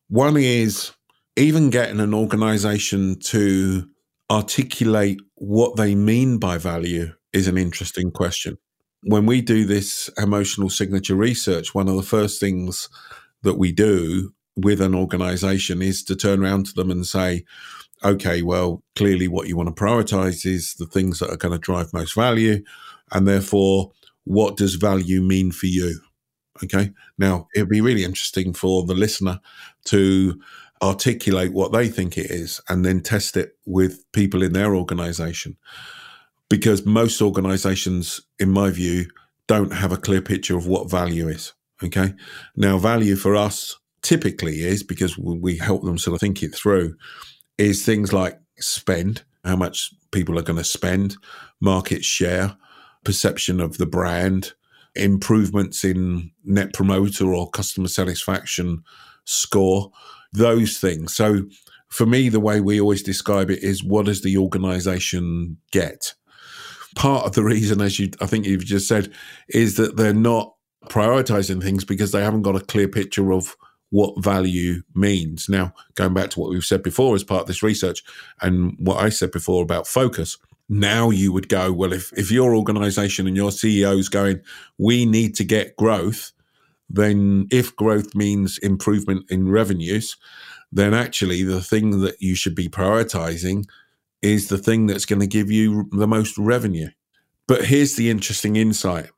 One 0.10 0.36
is 0.38 0.92
even 1.38 1.70
getting 1.70 2.02
an 2.02 2.14
organization 2.14 3.20
to 3.20 3.88
articulate 4.30 5.20
what 5.36 5.78
they 5.78 5.96
mean 5.96 6.40
by 6.40 6.58
value 6.58 7.14
is 7.32 7.48
an 7.48 7.58
interesting 7.58 8.12
question. 8.12 8.58
When 9.04 9.26
we 9.26 9.42
do 9.42 9.66
this 9.66 10.10
emotional 10.18 10.70
signature 10.70 11.16
research, 11.16 11.74
one 11.74 11.88
of 11.88 11.96
the 11.96 12.04
first 12.04 12.40
things 12.40 12.90
that 13.44 13.58
we 13.58 13.72
do 13.72 14.34
with 14.56 14.82
an 14.82 14.96
organization 14.96 15.82
is 15.82 16.04
to 16.04 16.16
turn 16.16 16.44
around 16.44 16.66
to 16.66 16.74
them 16.74 16.90
and 16.90 17.06
say, 17.06 17.46
okay, 18.04 18.42
well, 18.42 18.84
clearly 18.96 19.28
what 19.28 19.48
you 19.48 19.56
want 19.56 19.74
to 19.76 19.84
prioritize 19.84 20.46
is 20.46 20.74
the 20.76 20.86
things 20.86 21.20
that 21.20 21.30
are 21.30 21.38
going 21.38 21.54
to 21.54 21.60
drive 21.60 21.94
most 21.94 22.16
value. 22.16 22.64
And 23.12 23.28
therefore, 23.28 23.92
what 24.24 24.58
does 24.58 24.76
value 24.76 25.22
mean 25.22 25.52
for 25.52 25.68
you? 25.68 26.00
Okay. 26.64 26.92
Now, 27.18 27.48
it'd 27.56 27.70
be 27.70 27.82
really 27.82 28.04
interesting 28.04 28.54
for 28.54 28.86
the 28.86 28.96
listener 28.96 29.40
to 29.86 30.40
articulate 30.82 31.54
what 31.54 31.72
they 31.72 31.88
think 31.88 32.18
it 32.18 32.30
is 32.30 32.62
and 32.70 32.86
then 32.86 33.02
test 33.02 33.38
it 33.38 33.58
with 33.66 34.04
people 34.12 34.44
in 34.44 34.54
their 34.54 34.76
organization. 34.76 35.58
Because 36.50 36.86
most 36.86 37.22
organizations, 37.22 38.22
in 38.40 38.52
my 38.52 38.70
view, 38.70 39.08
don't 39.48 39.74
have 39.74 39.92
a 39.92 39.98
clear 39.98 40.22
picture 40.22 40.58
of 40.58 40.68
what 40.68 40.90
value 40.90 41.28
is. 41.28 41.54
Okay. 41.84 42.14
Now, 42.56 42.78
value 42.78 43.16
for 43.16 43.36
us 43.36 43.78
typically 44.02 44.62
is 44.64 44.84
because 44.84 45.18
we 45.18 45.58
help 45.58 45.84
them 45.84 45.98
sort 45.98 46.16
of 46.16 46.20
think 46.22 46.42
it 46.42 46.56
through 46.56 46.96
is 47.58 47.86
things 47.86 48.14
like 48.14 48.40
spend, 48.58 49.24
how 49.44 49.56
much 49.56 49.92
people 50.12 50.38
are 50.40 50.44
going 50.44 50.58
to 50.58 50.64
spend, 50.64 51.18
market 51.60 52.04
share, 52.04 52.56
perception 53.04 53.60
of 53.60 53.78
the 53.78 53.86
brand, 53.86 54.54
improvements 54.96 55.84
in 55.84 56.32
net 56.44 56.74
promoter 56.74 57.34
or 57.34 57.50
customer 57.50 57.88
satisfaction 57.88 58.84
score, 59.26 59.92
those 60.34 60.80
things. 60.80 61.14
So 61.14 61.44
for 61.90 62.06
me, 62.06 62.30
the 62.30 62.40
way 62.40 62.60
we 62.60 62.82
always 62.82 63.04
describe 63.04 63.50
it 63.50 63.64
is 63.64 63.84
what 63.84 64.06
does 64.06 64.22
the 64.22 64.38
organization 64.38 65.58
get? 65.72 66.14
Part 66.96 67.26
of 67.26 67.34
the 67.34 67.44
reason, 67.44 67.82
as 67.82 68.00
you 68.00 68.10
I 68.20 68.26
think 68.26 68.46
you've 68.46 68.66
just 68.66 68.88
said, 68.88 69.14
is 69.50 69.78
that 69.78 69.98
they're 69.98 70.14
not 70.14 70.54
prioritizing 70.90 71.62
things 71.62 71.84
because 71.84 72.12
they 72.12 72.24
haven't 72.24 72.42
got 72.44 72.56
a 72.56 72.66
clear 72.66 72.88
picture 72.88 73.32
of 73.32 73.56
what 73.90 74.22
value 74.22 74.82
means. 74.94 75.48
Now, 75.48 75.74
going 75.96 76.14
back 76.14 76.30
to 76.32 76.40
what 76.40 76.50
we've 76.50 76.64
said 76.64 76.84
before 76.84 77.16
as 77.16 77.24
part 77.24 77.42
of 77.42 77.48
this 77.48 77.64
research 77.64 78.04
and 78.42 78.76
what 78.80 79.02
I 79.02 79.10
said 79.10 79.32
before 79.32 79.64
about 79.64 79.88
focus, 79.88 80.38
now 80.70 81.10
you 81.10 81.32
would 81.32 81.48
go, 81.48 81.72
well, 81.72 81.94
if, 81.94 82.12
if 82.14 82.30
your 82.30 82.56
organization 82.56 83.28
and 83.28 83.38
your 83.38 83.52
CEO 83.52 83.98
is 83.98 84.10
going, 84.10 84.42
we 84.78 85.06
need 85.06 85.36
to 85.36 85.46
get 85.46 85.78
growth, 85.78 86.34
then 86.90 87.48
if 87.52 87.76
growth 87.76 88.14
means 88.16 88.58
improvement 88.58 89.30
in 89.30 89.50
revenues, 89.50 90.18
then 90.72 90.94
actually 90.94 91.44
the 91.44 91.62
thing 91.62 92.02
that 92.02 92.22
you 92.22 92.36
should 92.36 92.56
be 92.56 92.68
prioritizing 92.68 93.64
is 94.22 94.50
the 94.50 94.58
thing 94.58 94.88
that's 94.88 95.06
going 95.06 95.22
to 95.22 95.28
give 95.28 95.50
you 95.50 95.88
the 95.92 96.08
most 96.08 96.38
revenue. 96.38 96.90
But 97.48 97.66
here's 97.66 97.96
the 97.96 98.10
interesting 98.10 98.58
insight 98.58 99.10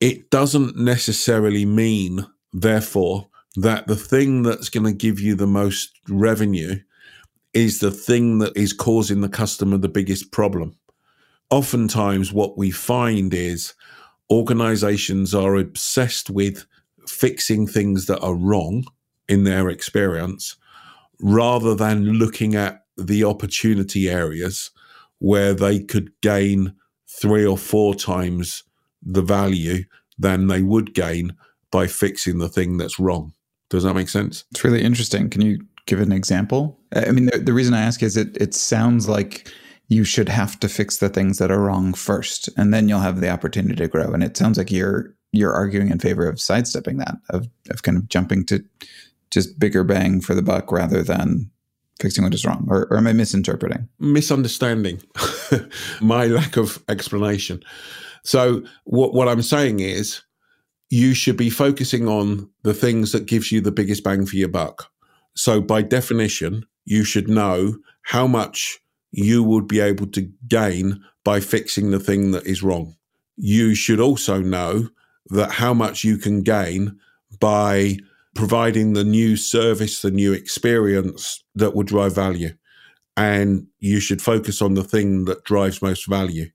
it 0.00 0.30
doesn't 0.30 0.76
necessarily 0.76 1.64
mean, 1.64 2.26
therefore, 2.52 3.28
that 3.56 3.86
the 3.86 3.96
thing 3.96 4.42
that's 4.42 4.68
going 4.68 4.84
to 4.84 4.92
give 4.92 5.20
you 5.20 5.34
the 5.34 5.46
most 5.46 5.92
revenue 6.08 6.80
is 7.52 7.78
the 7.78 7.90
thing 7.90 8.38
that 8.38 8.56
is 8.56 8.72
causing 8.72 9.20
the 9.20 9.28
customer 9.28 9.78
the 9.78 9.88
biggest 9.88 10.32
problem. 10.32 10.76
Oftentimes, 11.50 12.32
what 12.32 12.58
we 12.58 12.70
find 12.70 13.32
is 13.32 13.74
organizations 14.30 15.34
are 15.34 15.54
obsessed 15.54 16.30
with 16.30 16.66
fixing 17.06 17.66
things 17.66 18.06
that 18.06 18.20
are 18.20 18.34
wrong 18.34 18.84
in 19.28 19.44
their 19.44 19.68
experience 19.68 20.56
rather 21.20 21.74
than 21.74 22.14
looking 22.14 22.54
at 22.54 22.84
the 22.96 23.24
opportunity 23.24 24.08
areas 24.08 24.70
where 25.18 25.54
they 25.54 25.80
could 25.80 26.10
gain 26.20 26.74
three 27.06 27.46
or 27.46 27.56
four 27.56 27.94
times 27.94 28.64
the 29.04 29.22
value 29.22 29.84
than 30.18 30.46
they 30.46 30.62
would 30.62 30.94
gain 30.94 31.34
by 31.70 31.86
fixing 31.86 32.38
the 32.38 32.48
thing 32.48 32.76
that's 32.76 32.98
wrong. 32.98 33.32
Does 33.70 33.82
that 33.82 33.94
make 33.94 34.08
sense? 34.08 34.44
It's 34.52 34.64
really 34.64 34.82
interesting. 34.82 35.30
Can 35.30 35.40
you 35.40 35.58
give 35.86 36.00
an 36.00 36.12
example? 36.12 36.78
I 36.94 37.10
mean, 37.10 37.26
the, 37.26 37.38
the 37.38 37.52
reason 37.52 37.74
I 37.74 37.82
ask 37.82 38.02
is 38.02 38.16
it 38.16 38.36
it 38.36 38.54
sounds 38.54 39.08
like 39.08 39.48
you 39.88 40.04
should 40.04 40.28
have 40.28 40.58
to 40.60 40.68
fix 40.68 40.98
the 40.98 41.08
things 41.08 41.38
that 41.38 41.50
are 41.50 41.60
wrong 41.60 41.92
first, 41.94 42.48
and 42.56 42.72
then 42.72 42.88
you'll 42.88 43.00
have 43.00 43.20
the 43.20 43.30
opportunity 43.30 43.76
to 43.76 43.88
grow. 43.88 44.12
And 44.12 44.22
it 44.22 44.36
sounds 44.36 44.58
like 44.58 44.70
you're 44.70 45.14
you're 45.32 45.52
arguing 45.52 45.90
in 45.90 45.98
favor 45.98 46.28
of 46.28 46.40
sidestepping 46.40 46.98
that, 46.98 47.16
of 47.30 47.48
of 47.70 47.82
kind 47.82 47.98
of 47.98 48.08
jumping 48.08 48.46
to 48.46 48.64
just 49.30 49.58
bigger 49.58 49.82
bang 49.82 50.20
for 50.20 50.34
the 50.34 50.42
buck 50.42 50.70
rather 50.70 51.02
than 51.02 51.50
fixing 52.00 52.24
what 52.24 52.34
is 52.34 52.44
wrong. 52.44 52.66
Or, 52.70 52.86
or 52.86 52.96
am 52.96 53.06
I 53.06 53.12
misinterpreting? 53.12 53.88
Misunderstanding 53.98 55.02
my 56.00 56.26
lack 56.26 56.56
of 56.56 56.82
explanation. 56.88 57.62
So 58.24 58.62
what 58.84 59.14
what 59.14 59.28
I'm 59.28 59.42
saying 59.42 59.80
is 59.80 60.22
you 60.90 61.14
should 61.14 61.36
be 61.36 61.50
focusing 61.50 62.08
on 62.08 62.50
the 62.62 62.74
things 62.74 63.12
that 63.12 63.26
gives 63.26 63.50
you 63.50 63.60
the 63.60 63.72
biggest 63.72 64.04
bang 64.04 64.26
for 64.26 64.36
your 64.36 64.48
buck. 64.48 64.90
So 65.34 65.60
by 65.60 65.82
definition, 65.82 66.64
you 66.84 67.04
should 67.04 67.28
know 67.28 67.76
how 68.02 68.26
much 68.26 68.78
you 69.10 69.42
would 69.42 69.66
be 69.66 69.80
able 69.80 70.06
to 70.08 70.30
gain 70.48 71.02
by 71.24 71.40
fixing 71.40 71.90
the 71.90 72.00
thing 72.00 72.32
that 72.32 72.46
is 72.46 72.62
wrong. 72.62 72.96
You 73.36 73.74
should 73.74 74.00
also 74.00 74.40
know 74.40 74.88
that 75.30 75.52
how 75.52 75.74
much 75.74 76.04
you 76.04 76.18
can 76.18 76.42
gain 76.42 76.98
by 77.40 77.98
providing 78.34 78.92
the 78.92 79.04
new 79.04 79.36
service, 79.36 80.02
the 80.02 80.10
new 80.10 80.32
experience 80.32 81.42
that 81.54 81.74
will 81.74 81.84
drive 81.84 82.14
value. 82.14 82.50
And 83.16 83.68
you 83.78 84.00
should 84.00 84.20
focus 84.20 84.60
on 84.60 84.74
the 84.74 84.84
thing 84.84 85.24
that 85.26 85.44
drives 85.44 85.80
most 85.80 86.08
value. 86.08 86.50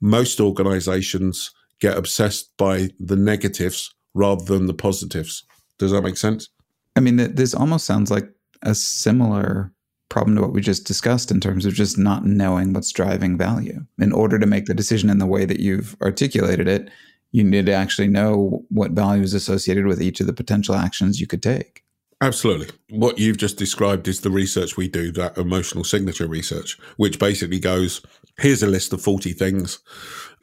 Most 0.00 0.40
organizations 0.40 1.50
get 1.80 1.96
obsessed 1.96 2.56
by 2.56 2.88
the 2.98 3.16
negatives 3.16 3.94
rather 4.14 4.44
than 4.44 4.66
the 4.66 4.74
positives. 4.74 5.44
Does 5.78 5.90
that 5.92 6.02
make 6.02 6.16
sense? 6.16 6.48
I 6.96 7.00
mean, 7.00 7.16
this 7.16 7.54
almost 7.54 7.84
sounds 7.84 8.10
like 8.10 8.30
a 8.62 8.74
similar 8.74 9.72
problem 10.08 10.36
to 10.36 10.42
what 10.42 10.52
we 10.52 10.60
just 10.60 10.86
discussed 10.86 11.30
in 11.30 11.40
terms 11.40 11.66
of 11.66 11.74
just 11.74 11.98
not 11.98 12.24
knowing 12.24 12.72
what's 12.72 12.92
driving 12.92 13.36
value. 13.36 13.84
In 13.98 14.12
order 14.12 14.38
to 14.38 14.46
make 14.46 14.66
the 14.66 14.74
decision 14.74 15.10
in 15.10 15.18
the 15.18 15.26
way 15.26 15.44
that 15.44 15.60
you've 15.60 15.96
articulated 16.00 16.68
it, 16.68 16.90
you 17.32 17.44
need 17.44 17.66
to 17.66 17.72
actually 17.72 18.08
know 18.08 18.64
what 18.70 18.92
value 18.92 19.22
is 19.22 19.34
associated 19.34 19.86
with 19.86 20.00
each 20.00 20.20
of 20.20 20.26
the 20.26 20.32
potential 20.32 20.74
actions 20.74 21.20
you 21.20 21.26
could 21.26 21.42
take. 21.42 21.82
Absolutely. 22.22 22.68
What 22.88 23.18
you've 23.18 23.36
just 23.36 23.58
described 23.58 24.08
is 24.08 24.20
the 24.20 24.30
research 24.30 24.76
we 24.76 24.88
do, 24.88 25.12
that 25.12 25.36
emotional 25.36 25.84
signature 25.84 26.26
research, 26.26 26.78
which 26.96 27.18
basically 27.18 27.58
goes 27.58 28.00
here's 28.38 28.62
a 28.62 28.66
list 28.66 28.92
of 28.92 29.00
40 29.00 29.32
things. 29.32 29.78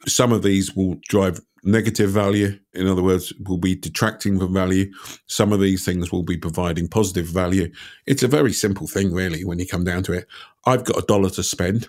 Some 0.06 0.32
of 0.32 0.42
these 0.42 0.74
will 0.74 0.96
drive 1.08 1.40
negative 1.62 2.10
value. 2.10 2.58
In 2.74 2.86
other 2.86 3.02
words, 3.02 3.32
will 3.46 3.58
be 3.58 3.74
detracting 3.74 4.38
from 4.38 4.52
value. 4.52 4.92
Some 5.26 5.52
of 5.52 5.60
these 5.60 5.84
things 5.84 6.12
will 6.12 6.22
be 6.22 6.36
providing 6.36 6.88
positive 6.88 7.26
value. 7.26 7.72
It's 8.06 8.22
a 8.22 8.28
very 8.28 8.52
simple 8.52 8.86
thing, 8.86 9.12
really, 9.12 9.44
when 9.44 9.58
you 9.58 9.66
come 9.66 9.84
down 9.84 10.02
to 10.04 10.12
it. 10.12 10.26
I've 10.66 10.84
got 10.84 10.98
a 10.98 11.06
dollar 11.06 11.30
to 11.30 11.42
spend. 11.42 11.88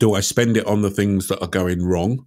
Do 0.00 0.14
I 0.14 0.20
spend 0.20 0.56
it 0.56 0.66
on 0.66 0.82
the 0.82 0.90
things 0.90 1.28
that 1.28 1.40
are 1.40 1.48
going 1.48 1.84
wrong? 1.84 2.26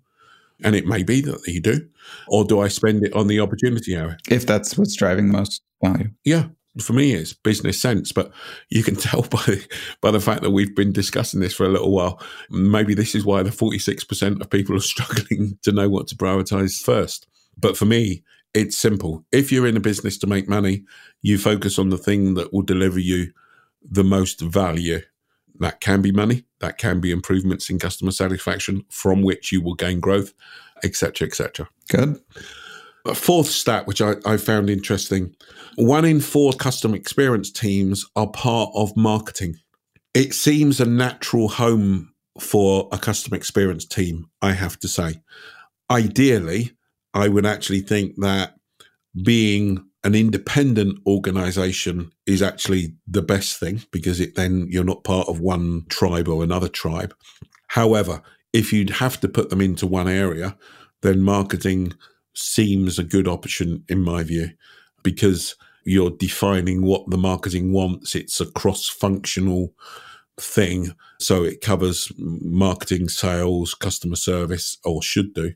And 0.63 0.75
it 0.75 0.85
may 0.85 1.03
be 1.03 1.21
that 1.21 1.47
you 1.47 1.61
do. 1.61 1.87
Or 2.27 2.43
do 2.43 2.59
I 2.59 2.67
spend 2.67 3.05
it 3.05 3.13
on 3.13 3.27
the 3.27 3.39
opportunity 3.39 3.95
area? 3.95 4.17
If 4.29 4.45
that's 4.45 4.77
what's 4.77 4.95
driving 4.95 5.27
the 5.31 5.37
most 5.37 5.61
value. 5.81 6.09
Yeah 6.25 6.47
for 6.79 6.93
me 6.93 7.13
it's 7.13 7.33
business 7.33 7.81
sense 7.81 8.11
but 8.11 8.31
you 8.69 8.83
can 8.83 8.95
tell 9.07 9.23
by 9.23 9.59
by 10.01 10.11
the 10.11 10.19
fact 10.19 10.41
that 10.41 10.51
we've 10.51 10.75
been 10.75 10.91
discussing 10.91 11.39
this 11.39 11.53
for 11.53 11.65
a 11.65 11.69
little 11.69 11.91
while. 11.91 12.21
Maybe 12.49 12.93
this 12.93 13.15
is 13.15 13.25
why 13.25 13.43
the 13.43 13.49
46% 13.49 14.41
of 14.41 14.49
people 14.49 14.75
are 14.75 14.79
struggling 14.81 15.57
to 15.63 15.71
know 15.71 15.89
what 15.89 16.07
to 16.07 16.15
prioritize 16.15 16.81
first. 16.81 17.27
But 17.57 17.77
for 17.77 17.85
me 17.85 18.23
it's 18.53 18.77
simple. 18.77 19.25
If 19.31 19.51
you're 19.51 19.67
in 19.67 19.77
a 19.77 19.81
business 19.81 20.17
to 20.19 20.27
make 20.27 20.49
money 20.49 20.83
you 21.21 21.37
focus 21.37 21.77
on 21.77 21.89
the 21.89 21.97
thing 21.97 22.35
that 22.35 22.53
will 22.53 22.61
deliver 22.61 22.99
you 22.99 23.31
the 23.81 24.03
most 24.03 24.41
value. 24.41 25.01
That 25.59 25.81
can 25.81 26.01
be 26.01 26.11
money. 26.11 26.45
That 26.59 26.77
can 26.77 27.01
be 27.01 27.11
improvements 27.11 27.69
in 27.69 27.79
customer 27.79 28.11
satisfaction 28.11 28.85
from 28.89 29.23
which 29.23 29.51
you 29.51 29.61
will 29.61 29.75
gain 29.75 29.99
growth 29.99 30.33
etc 30.83 31.27
etc 31.27 31.69
good 31.89 32.19
a 33.05 33.15
fourth 33.15 33.47
stat, 33.47 33.87
which 33.87 34.01
I, 34.01 34.15
I 34.25 34.37
found 34.37 34.69
interesting 34.69 35.35
one 35.75 36.03
in 36.03 36.19
four 36.19 36.51
customer 36.51 36.97
experience 36.97 37.49
teams 37.51 38.05
are 38.15 38.29
part 38.29 38.69
of 38.75 38.97
marketing. 38.97 39.55
It 40.13 40.33
seems 40.33 40.81
a 40.81 40.85
natural 40.85 41.47
home 41.47 42.13
for 42.37 42.89
a 42.91 42.97
customer 42.97 43.37
experience 43.37 43.85
team, 43.85 44.25
I 44.41 44.53
have 44.53 44.77
to 44.79 44.89
say. 44.89 45.21
Ideally, 45.89 46.71
I 47.13 47.29
would 47.29 47.45
actually 47.45 47.79
think 47.79 48.15
that 48.17 48.55
being 49.23 49.85
an 50.03 50.15
independent 50.15 50.99
organization 51.05 52.11
is 52.25 52.41
actually 52.41 52.93
the 53.07 53.21
best 53.21 53.59
thing 53.59 53.83
because 53.91 54.19
it 54.19 54.35
then 54.35 54.67
you're 54.69 54.83
not 54.83 55.03
part 55.03 55.27
of 55.27 55.39
one 55.39 55.85
tribe 55.89 56.27
or 56.27 56.43
another 56.43 56.67
tribe. 56.67 57.13
However, 57.67 58.21
if 58.53 58.73
you'd 58.73 58.89
have 58.91 59.19
to 59.21 59.27
put 59.27 59.49
them 59.49 59.61
into 59.61 59.87
one 59.87 60.07
area, 60.07 60.57
then 61.01 61.21
marketing 61.21 61.93
seems 62.39 62.97
a 62.97 63.03
good 63.03 63.27
option 63.27 63.83
in 63.89 64.01
my 64.01 64.23
view 64.23 64.51
because 65.03 65.55
you're 65.83 66.11
defining 66.11 66.83
what 66.83 67.09
the 67.09 67.17
marketing 67.17 67.71
wants. 67.71 68.15
It's 68.15 68.39
a 68.39 68.45
cross 68.45 68.87
functional 68.87 69.73
thing. 70.39 70.93
So 71.19 71.43
it 71.43 71.61
covers 71.61 72.11
marketing, 72.17 73.09
sales, 73.09 73.73
customer 73.73 74.15
service, 74.15 74.77
or 74.85 75.01
should 75.01 75.33
do, 75.33 75.53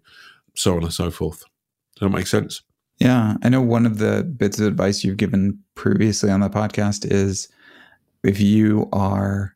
so 0.55 0.75
on 0.75 0.83
and 0.83 0.93
so 0.93 1.09
forth. 1.11 1.43
Does 1.95 2.01
that 2.01 2.09
make 2.09 2.27
sense? 2.27 2.61
Yeah. 2.99 3.35
I 3.43 3.49
know 3.49 3.61
one 3.61 3.85
of 3.85 3.97
the 3.97 4.23
bits 4.23 4.59
of 4.59 4.67
advice 4.67 5.03
you've 5.03 5.17
given 5.17 5.59
previously 5.75 6.29
on 6.29 6.41
the 6.41 6.49
podcast 6.49 7.09
is 7.09 7.47
if 8.23 8.39
you 8.39 8.89
are 8.93 9.55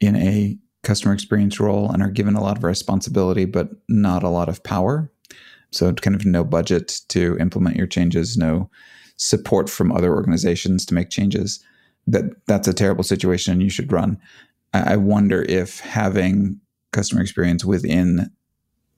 in 0.00 0.16
a 0.16 0.58
customer 0.82 1.12
experience 1.12 1.60
role 1.60 1.90
and 1.90 2.02
are 2.02 2.10
given 2.10 2.34
a 2.34 2.42
lot 2.42 2.56
of 2.56 2.64
responsibility, 2.64 3.44
but 3.44 3.70
not 3.88 4.22
a 4.22 4.28
lot 4.28 4.48
of 4.48 4.62
power. 4.62 5.10
So, 5.72 5.92
kind 5.92 6.16
of 6.16 6.26
no 6.26 6.44
budget 6.44 7.00
to 7.08 7.36
implement 7.38 7.76
your 7.76 7.86
changes, 7.86 8.36
no 8.36 8.70
support 9.16 9.68
from 9.68 9.92
other 9.92 10.14
organizations 10.14 10.86
to 10.86 10.94
make 10.94 11.10
changes. 11.10 11.64
That 12.06 12.24
that's 12.46 12.68
a 12.68 12.74
terrible 12.74 13.04
situation, 13.04 13.52
and 13.52 13.62
you 13.62 13.70
should 13.70 13.92
run. 13.92 14.18
I 14.72 14.96
wonder 14.96 15.42
if 15.42 15.80
having 15.80 16.60
customer 16.92 17.20
experience 17.20 17.64
within 17.64 18.30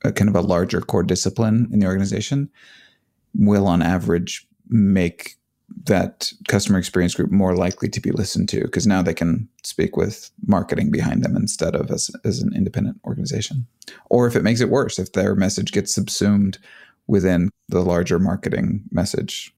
a 0.04 0.12
kind 0.12 0.28
of 0.28 0.36
a 0.36 0.40
larger 0.40 0.80
core 0.80 1.02
discipline 1.02 1.68
in 1.72 1.78
the 1.78 1.86
organization 1.86 2.50
will, 3.34 3.66
on 3.66 3.82
average, 3.82 4.46
make 4.68 5.36
that 5.84 6.32
customer 6.48 6.78
experience 6.78 7.14
group 7.14 7.30
more 7.30 7.54
likely 7.56 7.88
to 7.88 8.00
be 8.00 8.10
listened 8.10 8.48
to 8.50 8.62
because 8.62 8.86
now 8.86 9.02
they 9.02 9.14
can 9.14 9.48
speak 9.64 9.96
with 9.96 10.30
marketing 10.46 10.90
behind 10.90 11.24
them 11.24 11.36
instead 11.36 11.74
of 11.74 11.90
as, 11.90 12.10
as 12.24 12.40
an 12.40 12.52
independent 12.54 13.00
organization. 13.04 13.66
Or 14.10 14.26
if 14.26 14.36
it 14.36 14.42
makes 14.42 14.60
it 14.60 14.68
worse, 14.68 14.98
if 14.98 15.12
their 15.12 15.34
message 15.34 15.72
gets 15.72 15.94
subsumed 15.94 16.58
within 17.06 17.50
the 17.68 17.80
larger 17.80 18.18
marketing 18.18 18.84
message. 18.90 19.54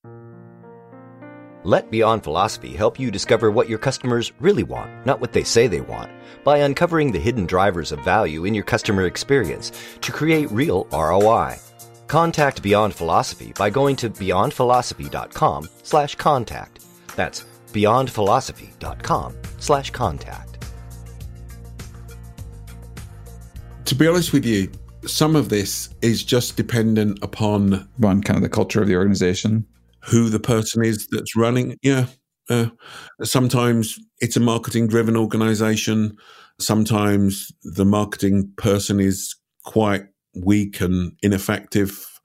Let 1.65 1.91
Beyond 1.91 2.23
Philosophy 2.23 2.75
help 2.75 3.01
you 3.01 3.11
discover 3.11 3.51
what 3.51 3.71
your 3.71 3.79
customers 3.79 4.33
really 4.39 4.65
want, 4.65 5.07
not 5.07 5.21
what 5.21 5.33
they 5.33 5.45
say 5.45 5.67
they 5.67 5.81
want, 5.81 6.11
by 6.45 6.59
uncovering 6.59 7.11
the 7.11 7.19
hidden 7.19 7.47
drivers 7.47 7.91
of 7.91 8.05
value 8.05 8.45
in 8.45 8.55
your 8.55 8.65
customer 8.65 9.07
experience 9.07 9.73
to 10.03 10.13
create 10.13 10.51
real 10.51 10.87
ROI. 10.93 11.57
Contact 12.07 12.63
Beyond 12.63 12.95
Philosophy 12.95 13.53
by 13.57 13.71
going 13.71 13.97
to 13.97 14.11
beyondphilosophy.com 14.11 15.69
slash 15.83 16.15
contact. 16.17 16.85
That's 17.17 17.45
beyondphilosophy.com 17.73 19.37
slash 19.59 19.91
contact. 19.91 20.65
To 23.87 23.95
be 23.95 24.07
honest 24.07 24.33
with 24.33 24.45
you, 24.45 24.71
some 25.07 25.37
of 25.37 25.49
this 25.51 25.91
is 26.01 26.25
just 26.25 26.57
dependent 26.57 27.19
upon 27.23 27.89
one 27.99 28.23
kind 28.23 28.37
of 28.37 28.43
the 28.43 28.49
culture 28.49 28.81
of 28.81 28.89
the 28.89 28.97
organization, 28.97 29.67
who 30.01 30.31
the 30.31 30.41
person 30.41 30.85
is 30.85 31.07
that's 31.11 31.37
running. 31.37 31.77
Yeah. 31.83 32.07
Uh, 32.49 32.69
sometimes 33.23 33.99
it's 34.21 34.37
a 34.37 34.41
marketing 34.41 34.87
driven 34.87 35.17
organization. 35.17 36.17
Sometimes 36.59 37.53
the 37.63 37.85
marketing 37.85 38.53
person 38.57 39.01
is 39.01 39.35
quite 39.65 40.05
weak 40.37 40.81
and 40.81 41.13
ineffective. 41.23 42.21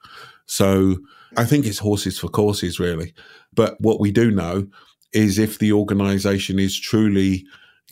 So 0.46 0.98
I 1.38 1.46
think 1.46 1.66
it's 1.66 1.80
horses 1.80 2.18
for 2.18 2.28
courses, 2.28 2.80
really. 2.80 3.14
But 3.54 3.80
what 3.80 4.00
we 4.00 4.12
do 4.12 4.32
know 4.32 4.68
is 5.14 5.40
if 5.40 5.60
the 5.60 5.74
organization 5.74 6.60
is 6.60 6.80
truly 6.80 7.46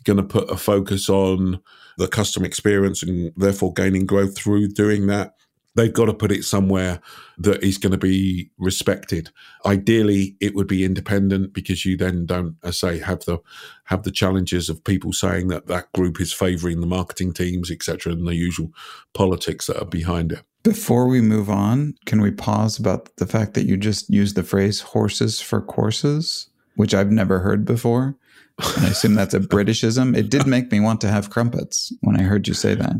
going 0.04 0.16
to 0.16 0.22
put 0.22 0.50
a 0.50 0.56
focus 0.56 1.08
on 1.08 1.60
the 1.96 2.08
customer 2.08 2.46
experience 2.46 3.02
and 3.02 3.32
therefore 3.36 3.72
gaining 3.72 4.06
growth 4.06 4.36
through 4.36 4.68
doing 4.68 5.06
that, 5.08 5.32
they've 5.78 5.92
got 5.92 6.06
to 6.06 6.14
put 6.14 6.32
it 6.32 6.44
somewhere 6.44 7.00
that 7.38 7.62
is 7.62 7.78
going 7.78 7.92
to 7.92 7.98
be 7.98 8.50
respected. 8.58 9.30
Ideally, 9.64 10.36
it 10.40 10.54
would 10.56 10.66
be 10.66 10.84
independent 10.84 11.52
because 11.52 11.86
you 11.86 11.96
then 11.96 12.26
don't, 12.26 12.56
as 12.64 12.82
I 12.82 12.94
say, 12.94 12.98
have 12.98 13.20
the 13.20 13.38
have 13.84 14.02
the 14.02 14.10
challenges 14.10 14.68
of 14.68 14.82
people 14.82 15.12
saying 15.12 15.48
that 15.48 15.68
that 15.68 15.92
group 15.92 16.20
is 16.20 16.32
favouring 16.32 16.80
the 16.80 16.86
marketing 16.86 17.32
teams, 17.32 17.70
etc., 17.70 18.12
and 18.12 18.26
the 18.26 18.34
usual 18.34 18.72
politics 19.14 19.66
that 19.66 19.80
are 19.80 19.86
behind 19.86 20.32
it. 20.32 20.42
Before 20.64 21.06
we 21.06 21.20
move 21.20 21.48
on, 21.48 21.94
can 22.04 22.20
we 22.20 22.32
pause 22.32 22.78
about 22.78 23.14
the 23.16 23.26
fact 23.26 23.54
that 23.54 23.66
you 23.66 23.76
just 23.76 24.10
used 24.10 24.34
the 24.34 24.42
phrase 24.42 24.80
"horses 24.80 25.40
for 25.40 25.62
courses," 25.62 26.50
which 26.74 26.92
I've 26.92 27.12
never 27.12 27.38
heard 27.38 27.64
before? 27.64 28.16
I 28.60 28.88
assume 28.88 29.14
that's 29.14 29.34
a 29.34 29.40
Britishism. 29.40 30.16
It 30.16 30.30
did 30.30 30.46
make 30.46 30.72
me 30.72 30.80
want 30.80 31.00
to 31.02 31.08
have 31.08 31.30
crumpets 31.30 31.92
when 32.00 32.18
I 32.18 32.24
heard 32.24 32.48
you 32.48 32.54
say 32.54 32.74
that. 32.74 32.96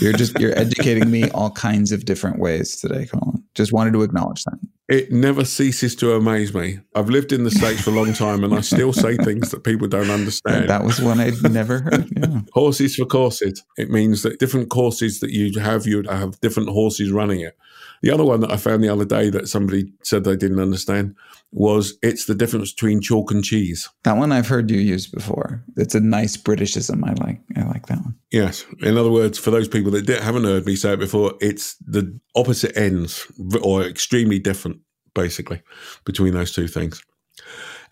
You're 0.00 0.14
just 0.14 0.38
you're 0.40 0.56
educating 0.58 1.10
me 1.10 1.30
all 1.30 1.50
kinds 1.50 1.92
of 1.92 2.06
different 2.06 2.38
ways 2.38 2.80
today, 2.80 3.06
Colin. 3.06 3.44
Just 3.54 3.72
wanted 3.72 3.92
to 3.92 4.02
acknowledge 4.02 4.44
that. 4.44 4.58
It 4.88 5.12
never 5.12 5.44
ceases 5.44 5.94
to 5.96 6.14
amaze 6.14 6.52
me. 6.52 6.80
I've 6.96 7.10
lived 7.10 7.32
in 7.32 7.44
the 7.44 7.50
States 7.50 7.82
for 7.82 7.90
a 7.90 7.92
long 7.92 8.12
time 8.12 8.42
and 8.42 8.52
I 8.52 8.60
still 8.60 8.92
say 8.92 9.16
things 9.16 9.50
that 9.52 9.62
people 9.62 9.86
don't 9.86 10.10
understand. 10.10 10.68
That 10.68 10.82
was 10.82 11.00
one 11.00 11.20
I'd 11.20 11.40
never 11.48 11.78
heard. 11.80 12.08
Yeah. 12.16 12.40
Horses 12.52 12.96
for 12.96 13.04
courses. 13.04 13.62
It 13.76 13.90
means 13.90 14.22
that 14.22 14.40
different 14.40 14.68
courses 14.68 15.20
that 15.20 15.30
you 15.30 15.60
have, 15.60 15.86
you'd 15.86 16.10
have 16.10 16.40
different 16.40 16.70
horses 16.70 17.12
running 17.12 17.40
it. 17.40 17.56
The 18.02 18.10
other 18.10 18.24
one 18.24 18.40
that 18.40 18.50
I 18.50 18.56
found 18.56 18.82
the 18.82 18.88
other 18.88 19.04
day 19.04 19.28
that 19.30 19.48
somebody 19.48 19.92
said 20.02 20.24
they 20.24 20.36
didn't 20.36 20.60
understand 20.60 21.14
was 21.52 21.98
it's 22.02 22.26
the 22.26 22.34
difference 22.34 22.72
between 22.72 23.00
chalk 23.00 23.30
and 23.30 23.44
cheese. 23.44 23.88
That 24.04 24.16
one 24.16 24.32
I've 24.32 24.48
heard 24.48 24.70
you 24.70 24.78
use 24.78 25.06
before. 25.06 25.62
It's 25.76 25.94
a 25.94 26.00
nice 26.00 26.36
Britishism. 26.36 27.04
I 27.04 27.12
like. 27.24 27.40
I 27.56 27.64
like 27.68 27.86
that 27.86 27.98
one. 27.98 28.14
Yes. 28.30 28.64
In 28.80 28.96
other 28.96 29.10
words, 29.10 29.38
for 29.38 29.50
those 29.50 29.68
people 29.68 29.90
that 29.90 30.08
haven't 30.08 30.44
heard 30.44 30.66
me 30.66 30.76
say 30.76 30.94
it 30.94 31.00
before, 31.00 31.34
it's 31.40 31.76
the 31.76 32.18
opposite 32.34 32.76
ends 32.76 33.26
or 33.62 33.82
extremely 33.82 34.38
different, 34.38 34.78
basically, 35.14 35.60
between 36.04 36.34
those 36.34 36.52
two 36.52 36.68
things. 36.68 37.02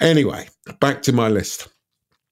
Anyway, 0.00 0.48
back 0.80 1.02
to 1.02 1.12
my 1.12 1.28
list. 1.28 1.68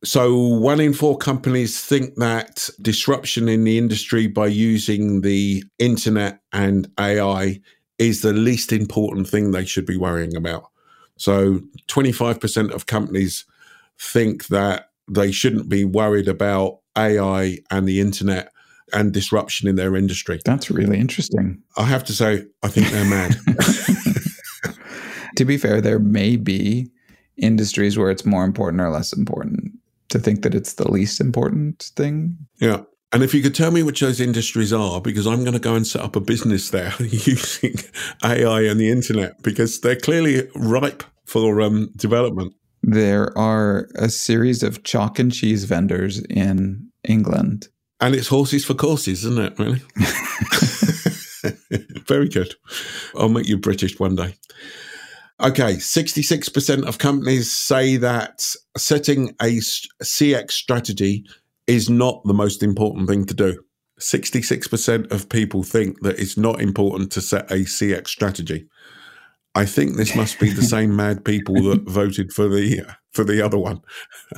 So, 0.07 0.37
one 0.37 0.79
in 0.79 0.93
four 0.93 1.19
companies 1.19 1.81
think 1.81 2.15
that 2.15 2.71
disruption 2.81 3.49
in 3.49 3.65
the 3.65 3.77
industry 3.77 4.29
by 4.29 4.47
using 4.47 5.23
the 5.23 5.65
internet 5.81 6.39
and 6.53 6.89
AI 6.97 7.61
is 7.99 8.21
the 8.21 8.33
least 8.33 8.73
important 8.73 9.29
thing 9.29 9.51
they 9.51 9.65
should 9.65 9.85
be 9.85 9.97
worrying 9.97 10.37
about. 10.37 10.71
So, 11.17 11.61
25% 11.89 12.71
of 12.73 12.87
companies 12.87 13.47
think 13.99 14.47
that 14.47 14.91
they 15.11 15.33
shouldn't 15.33 15.69
be 15.69 15.85
worried 15.85 16.29
about 16.29 16.79
AI 16.97 17.59
and 17.73 17.89
the 17.89 18.01
internet 18.01 18.53
and 18.93 19.13
disruption 19.13 19.69
in 19.69 19.75
their 19.75 19.97
industry. 19.97 20.39
That's 20.45 20.71
really 20.71 21.01
interesting. 21.01 21.61
I 21.77 21.83
have 21.83 22.05
to 22.05 22.13
say, 22.13 22.45
I 22.63 22.69
think 22.69 22.91
they're 22.91 23.05
mad. 23.05 23.37
to 25.37 25.45
be 25.45 25.57
fair, 25.57 25.81
there 25.81 25.99
may 25.99 26.37
be 26.37 26.93
industries 27.37 27.99
where 27.99 28.13
it's 28.13 28.25
more 28.25 28.45
important 28.45 28.81
or 28.81 28.91
less 28.91 29.13
important 29.13 29.73
to 30.09 30.19
think 30.19 30.43
that 30.43 30.55
it's 30.55 30.75
the 30.75 30.91
least 30.91 31.21
important 31.21 31.93
thing. 31.97 32.37
Yeah. 32.59 32.83
And 33.13 33.23
if 33.23 33.33
you 33.33 33.43
could 33.43 33.55
tell 33.55 33.71
me 33.71 33.83
which 33.83 34.01
those 34.01 34.21
industries 34.21 34.73
are, 34.73 35.01
because 35.01 35.27
I'm 35.27 35.43
going 35.43 35.55
to 35.55 35.61
go 35.61 35.75
and 35.75 35.87
set 35.87 36.03
up 36.03 36.17
a 36.17 36.21
business 36.21 36.71
there 36.71 36.93
using 36.99 37.75
AI 38.25 38.63
and 38.63 38.81
the 38.81 38.91
internet, 38.91 39.43
because 39.43 39.81
they're 39.81 39.97
clearly 39.97 40.49
ripe 40.55 41.05
for 41.25 41.61
um, 41.61 41.91
development. 41.97 42.55
There 42.83 43.37
are 43.37 43.89
a 43.97 44.09
series 44.09 44.63
of 44.63 44.83
chalk 44.83 45.19
and 45.19 45.33
cheese 45.33 45.65
vendors 45.65 46.21
in 46.25 46.91
England. 47.05 47.69
And 48.01 48.15
it's 48.15 48.29
horses 48.29 48.65
for 48.65 48.75
courses, 48.75 49.25
isn't 49.25 49.39
it, 49.39 49.59
really? 49.59 49.81
Very 52.07 52.29
good. 52.29 52.55
I'll 53.17 53.29
make 53.29 53.49
you 53.49 53.57
British 53.57 53.99
one 53.99 54.17
day. 54.17 54.35
Okay, 55.43 55.75
66% 55.75 56.89
of 56.89 56.99
companies 56.99 57.53
say 57.53 57.99
that 57.99 58.43
setting 58.77 59.31
a 59.43 59.59
CX 59.59 60.53
strategy 60.53 61.27
is 61.67 61.91
not 61.91 62.23
the 62.25 62.33
most 62.33 62.63
important 62.63 63.09
thing 63.09 63.27
to 63.27 63.35
do. 63.35 63.63
66% 64.01 65.11
of 65.11 65.29
people 65.29 65.63
think 65.63 66.01
that 66.01 66.19
it's 66.19 66.39
not 66.39 66.61
important 66.61 67.13
to 67.13 67.21
set 67.21 67.51
a 67.51 67.65
CX 67.65 68.09
strategy. 68.09 68.67
I 69.55 69.65
think 69.67 69.97
this 69.97 70.15
must 70.15 70.39
be 70.39 70.51
the 70.51 70.63
same 70.63 70.95
mad 70.97 71.25
people 71.25 71.55
that 71.65 71.83
voted 71.89 72.33
for 72.33 72.49
the 72.49 72.85
for 73.13 73.25
the 73.25 73.43
other 73.43 73.57
one 73.57 73.81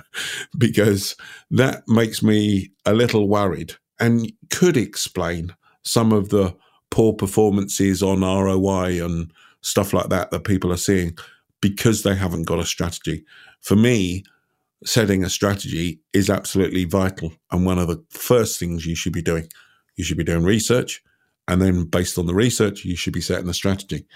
because 0.58 1.16
that 1.50 1.82
makes 1.88 2.22
me 2.22 2.70
a 2.86 2.94
little 2.94 3.28
worried 3.28 3.74
and 3.98 4.32
could 4.50 4.76
explain 4.76 5.56
some 5.84 6.12
of 6.12 6.28
the 6.28 6.54
poor 6.90 7.12
performances 7.12 8.02
on 8.02 8.20
ROI 8.20 9.04
and 9.04 9.32
stuff 9.60 9.92
like 9.92 10.08
that 10.08 10.30
that 10.30 10.44
people 10.44 10.72
are 10.72 10.76
seeing 10.76 11.16
because 11.60 12.02
they 12.02 12.14
haven't 12.14 12.44
got 12.44 12.60
a 12.60 12.66
strategy. 12.66 13.24
For 13.60 13.76
me, 13.76 14.24
setting 14.84 15.24
a 15.24 15.30
strategy 15.30 16.00
is 16.12 16.30
absolutely 16.30 16.84
vital 16.84 17.32
and 17.50 17.66
one 17.66 17.78
of 17.78 17.88
the 17.88 18.02
first 18.10 18.58
things 18.58 18.86
you 18.86 18.94
should 18.94 19.12
be 19.12 19.22
doing. 19.22 19.48
You 19.96 20.04
should 20.04 20.18
be 20.18 20.24
doing 20.24 20.44
research 20.44 21.02
and 21.48 21.60
then 21.62 21.84
based 21.84 22.18
on 22.18 22.26
the 22.26 22.34
research 22.34 22.84
you 22.84 22.94
should 22.94 23.14
be 23.14 23.20
setting 23.20 23.48
a 23.48 23.54
strategy. 23.54 24.06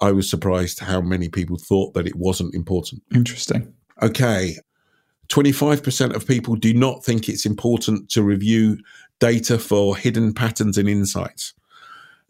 I 0.00 0.12
was 0.12 0.28
surprised 0.28 0.78
how 0.78 1.00
many 1.00 1.28
people 1.28 1.56
thought 1.56 1.94
that 1.94 2.06
it 2.06 2.14
wasn't 2.14 2.54
important. 2.54 3.02
Interesting. 3.14 3.72
Okay. 4.02 4.56
25% 5.28 6.14
of 6.14 6.26
people 6.26 6.54
do 6.54 6.74
not 6.74 7.02
think 7.04 7.28
it's 7.28 7.46
important 7.46 8.10
to 8.10 8.22
review 8.22 8.76
data 9.18 9.58
for 9.58 9.96
hidden 9.96 10.34
patterns 10.34 10.76
and 10.76 10.88
insights. 10.88 11.54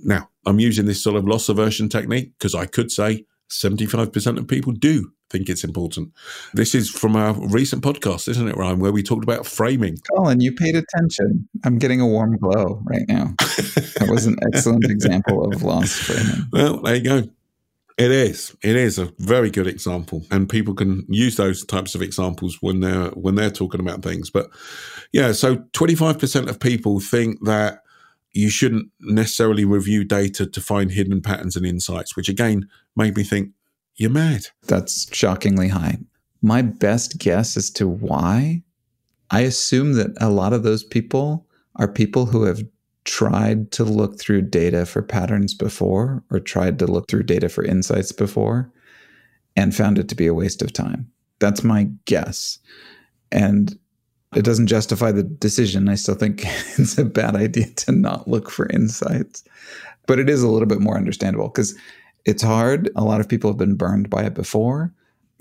Now, 0.02 0.30
I'm 0.46 0.60
using 0.60 0.86
this 0.86 1.02
sort 1.02 1.16
of 1.16 1.26
loss 1.26 1.48
aversion 1.48 1.88
technique 1.88 2.32
because 2.38 2.54
I 2.54 2.66
could 2.66 2.90
say 2.90 3.24
75% 3.50 4.38
of 4.38 4.48
people 4.48 4.72
do 4.72 5.12
think 5.30 5.48
it's 5.48 5.64
important. 5.64 6.12
This 6.54 6.74
is 6.74 6.90
from 6.90 7.16
our 7.16 7.34
recent 7.48 7.82
podcast, 7.82 8.28
isn't 8.28 8.48
it, 8.48 8.56
Ryan, 8.56 8.80
where 8.80 8.92
we 8.92 9.02
talked 9.02 9.24
about 9.24 9.46
framing. 9.46 9.96
Colin, 10.14 10.40
you 10.40 10.52
paid 10.52 10.76
attention. 10.76 11.48
I'm 11.64 11.78
getting 11.78 12.00
a 12.00 12.06
warm 12.06 12.36
glow 12.36 12.82
right 12.84 13.04
now. 13.08 13.34
that 13.38 14.08
was 14.10 14.26
an 14.26 14.36
excellent 14.52 14.84
example 14.84 15.44
of 15.44 15.62
loss 15.62 15.92
framing. 15.92 16.46
Well, 16.52 16.80
there 16.82 16.96
you 16.96 17.02
go. 17.02 17.22
It 17.98 18.10
is. 18.10 18.56
It 18.62 18.74
is 18.74 18.98
a 18.98 19.12
very 19.18 19.50
good 19.50 19.66
example, 19.66 20.24
and 20.30 20.48
people 20.48 20.74
can 20.74 21.04
use 21.08 21.36
those 21.36 21.64
types 21.64 21.94
of 21.94 22.00
examples 22.00 22.58
when 22.60 22.80
they're 22.80 23.10
when 23.10 23.34
they're 23.34 23.50
talking 23.50 23.80
about 23.80 24.02
things. 24.02 24.30
But 24.30 24.48
yeah, 25.12 25.32
so 25.32 25.64
twenty 25.72 25.94
five 25.94 26.18
percent 26.18 26.48
of 26.48 26.58
people 26.58 27.00
think 27.00 27.44
that 27.44 27.82
you 28.32 28.48
shouldn't 28.48 28.90
necessarily 29.00 29.64
review 29.64 30.04
data 30.04 30.46
to 30.46 30.60
find 30.60 30.90
hidden 30.90 31.20
patterns 31.20 31.56
and 31.56 31.66
insights, 31.66 32.16
which 32.16 32.28
again 32.28 32.68
made 32.96 33.16
me 33.16 33.24
think 33.24 33.50
you're 33.96 34.10
mad. 34.10 34.46
That's 34.66 35.14
shockingly 35.14 35.68
high. 35.68 35.98
My 36.40 36.62
best 36.62 37.18
guess 37.18 37.56
as 37.56 37.70
to 37.72 37.86
why, 37.86 38.62
I 39.30 39.40
assume 39.40 39.94
that 39.94 40.10
a 40.20 40.30
lot 40.30 40.52
of 40.52 40.62
those 40.62 40.82
people 40.82 41.46
are 41.76 41.88
people 41.88 42.26
who 42.26 42.44
have 42.44 42.62
tried 43.04 43.70
to 43.72 43.84
look 43.84 44.18
through 44.18 44.42
data 44.42 44.86
for 44.86 45.02
patterns 45.02 45.54
before 45.54 46.22
or 46.30 46.40
tried 46.40 46.78
to 46.78 46.86
look 46.86 47.08
through 47.08 47.24
data 47.24 47.48
for 47.48 47.64
insights 47.64 48.12
before 48.12 48.72
and 49.56 49.74
found 49.74 49.98
it 49.98 50.08
to 50.08 50.14
be 50.14 50.26
a 50.26 50.34
waste 50.34 50.62
of 50.62 50.72
time. 50.72 51.10
That's 51.38 51.64
my 51.64 51.88
guess. 52.04 52.58
And 53.30 53.78
it 54.34 54.44
doesn't 54.44 54.66
justify 54.66 55.12
the 55.12 55.22
decision. 55.22 55.88
I 55.88 55.94
still 55.94 56.14
think 56.14 56.42
it's 56.78 56.98
a 56.98 57.04
bad 57.04 57.36
idea 57.36 57.66
to 57.66 57.92
not 57.92 58.28
look 58.28 58.50
for 58.50 58.68
insights. 58.70 59.44
But 60.06 60.18
it 60.18 60.28
is 60.28 60.42
a 60.42 60.48
little 60.48 60.66
bit 60.66 60.80
more 60.80 60.96
understandable 60.96 61.48
because 61.48 61.78
it's 62.24 62.42
hard. 62.42 62.90
A 62.96 63.04
lot 63.04 63.20
of 63.20 63.28
people 63.28 63.50
have 63.50 63.58
been 63.58 63.76
burned 63.76 64.10
by 64.10 64.24
it 64.24 64.34
before, 64.34 64.92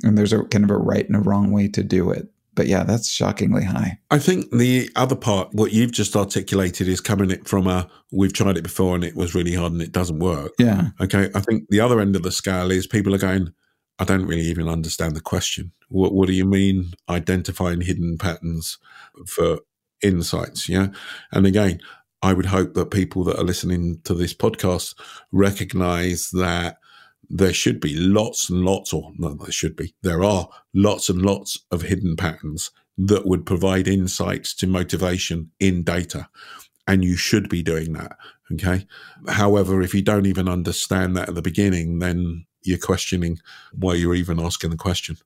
and 0.04 0.18
there's 0.18 0.34
a 0.34 0.44
kind 0.46 0.64
of 0.64 0.70
a 0.70 0.78
right 0.78 1.08
and 1.08 1.16
a 1.16 1.20
wrong 1.20 1.52
way 1.52 1.68
to 1.70 1.84
do 1.84 2.12
it. 2.12 2.28
But 2.54 2.68
yeah, 2.68 2.84
that's 2.84 3.10
shockingly 3.10 3.64
high. 3.64 3.98
I 4.12 4.20
think 4.20 4.52
the 4.52 4.90
other 4.96 5.16
part, 5.16 5.54
what 5.54 5.72
you've 5.72 5.94
just 5.94 6.16
articulated, 6.16 6.88
is 6.88 7.00
coming 7.00 7.32
it 7.32 7.48
from 7.48 7.66
a 7.66 7.90
we've 8.12 8.34
tried 8.34 8.58
it 8.58 8.64
before 8.64 8.94
and 8.94 9.06
it 9.06 9.16
was 9.16 9.34
really 9.34 9.56
hard 9.56 9.72
and 9.72 9.82
it 9.82 9.94
doesn't 9.94 10.20
work. 10.20 10.52
Yeah. 10.60 10.90
Okay. 11.00 11.30
I 11.34 11.40
think 11.40 11.70
the 11.70 11.80
other 11.80 12.02
end 12.02 12.16
of 12.16 12.24
the 12.24 12.32
scale 12.32 12.70
is 12.70 12.88
people 12.88 13.16
are 13.16 13.20
going, 13.20 13.54
I 14.02 14.04
don't 14.04 14.26
really 14.26 14.48
even 14.48 14.68
understand 14.68 15.16
the 15.16 15.22
question. 15.22 15.74
What, 15.90 16.12
what 16.12 16.26
do 16.26 16.34
you 16.34 16.44
mean 16.44 16.94
identifying 17.08 17.82
hidden 17.82 18.18
patterns 18.18 18.80
for 19.28 19.60
insights? 20.02 20.68
Yeah. 20.68 20.88
And 21.32 21.46
again, 21.46 21.82
I 22.24 22.34
would 22.34 22.48
hope 22.48 22.74
that 22.74 22.90
people 22.90 23.24
that 23.26 23.38
are 23.38 23.44
listening 23.44 24.02
to 24.06 24.16
this 24.16 24.34
podcast 24.34 24.96
recognize 25.32 26.32
that 26.32 26.80
there 27.30 27.54
should 27.54 27.80
be 27.80 27.94
lots 27.96 28.50
and 28.50 28.66
lots, 28.66 28.92
or 28.92 29.12
no, 29.20 29.36
there 29.36 29.52
should 29.52 29.76
be, 29.76 29.94
there 30.02 30.24
are 30.24 30.50
lots 30.74 31.08
and 31.08 31.22
lots 31.22 31.60
of 31.70 31.84
hidden 31.84 32.16
patterns 32.16 32.72
that 32.98 33.28
would 33.28 33.46
provide 33.46 33.88
insights 33.88 34.56
to 34.56 34.66
motivation 34.66 35.52
in 35.60 35.84
data. 35.84 36.28
And 36.88 37.06
you 37.06 37.18
should 37.18 37.50
be 37.50 37.62
doing 37.62 37.94
that. 37.94 38.18
Okay. 38.52 38.88
However, 39.28 39.84
if 39.84 39.94
you 39.94 40.02
don't 40.02 40.26
even 40.26 40.50
understand 40.50 41.16
that 41.18 41.30
at 41.30 41.36
the 41.36 41.44
beginning, 41.44 42.00
then 42.00 42.48
you're 42.64 42.78
questioning 42.78 43.40
why 43.74 43.96
you're 43.96 44.16
even 44.16 44.40
asking 44.40 44.70
the 44.70 44.78
question. 44.78 45.18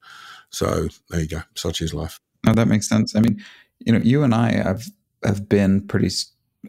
So 0.49 0.87
there 1.09 1.21
you 1.21 1.27
go. 1.27 1.41
Such 1.55 1.81
is 1.81 1.93
life. 1.93 2.19
No, 2.45 2.53
that 2.53 2.67
makes 2.67 2.87
sense. 2.87 3.15
I 3.15 3.21
mean, 3.21 3.43
you 3.79 3.91
know, 3.91 3.99
you 3.99 4.23
and 4.23 4.33
I 4.33 4.51
have 4.53 4.85
have 5.23 5.49
been 5.49 5.85
pretty 5.87 6.09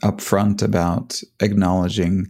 upfront 0.02 0.62
about 0.62 1.20
acknowledging 1.40 2.26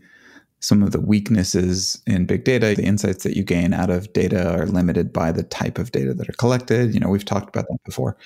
some 0.61 0.83
of 0.83 0.90
the 0.90 1.01
weaknesses 1.01 2.01
in 2.07 2.27
big 2.27 2.44
data. 2.44 2.75
The 2.75 2.85
insights 2.85 3.22
that 3.25 3.37
you 3.37 3.44
gain 3.44 3.72
out 3.72 3.90
of 3.90 4.12
data 4.12 4.53
are 4.59 4.66
limited 4.66 5.12
by 5.12 5.31
the 5.31 5.44
type 5.44 5.79
of 5.79 5.92
data 5.92 6.14
that 6.14 6.29
are 6.29 6.35
collected. 6.38 6.94
You 6.94 7.01
know, 7.01 7.09
we've 7.09 7.25
talked 7.25 7.49
about 7.49 7.68
that 7.68 7.79
before. 7.85 8.16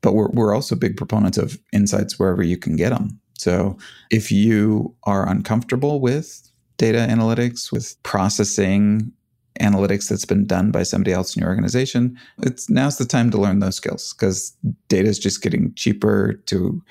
But 0.00 0.14
we're, 0.14 0.28
we're 0.28 0.54
also 0.54 0.74
big 0.74 0.96
proponents 0.96 1.38
of 1.38 1.58
insights 1.72 2.18
wherever 2.18 2.42
you 2.42 2.56
can 2.56 2.76
get 2.76 2.90
them. 2.90 3.20
So 3.38 3.76
if 4.10 4.32
you 4.32 4.94
are 5.04 5.28
uncomfortable 5.28 6.00
with 6.00 6.50
data 6.76 6.98
analytics, 6.98 7.70
with 7.70 8.00
processing 8.02 9.12
analytics 9.60 10.08
that's 10.08 10.24
been 10.24 10.46
done 10.46 10.70
by 10.70 10.82
somebody 10.82 11.12
else 11.12 11.36
in 11.36 11.40
your 11.40 11.48
organization, 11.48 12.18
it's 12.42 12.70
now's 12.70 12.98
the 12.98 13.04
time 13.04 13.30
to 13.30 13.38
learn 13.38 13.58
those 13.58 13.76
skills 13.76 14.14
because 14.14 14.56
data 14.88 15.08
is 15.08 15.18
just 15.18 15.42
getting 15.42 15.72
cheaper 15.74 16.34
to 16.46 16.82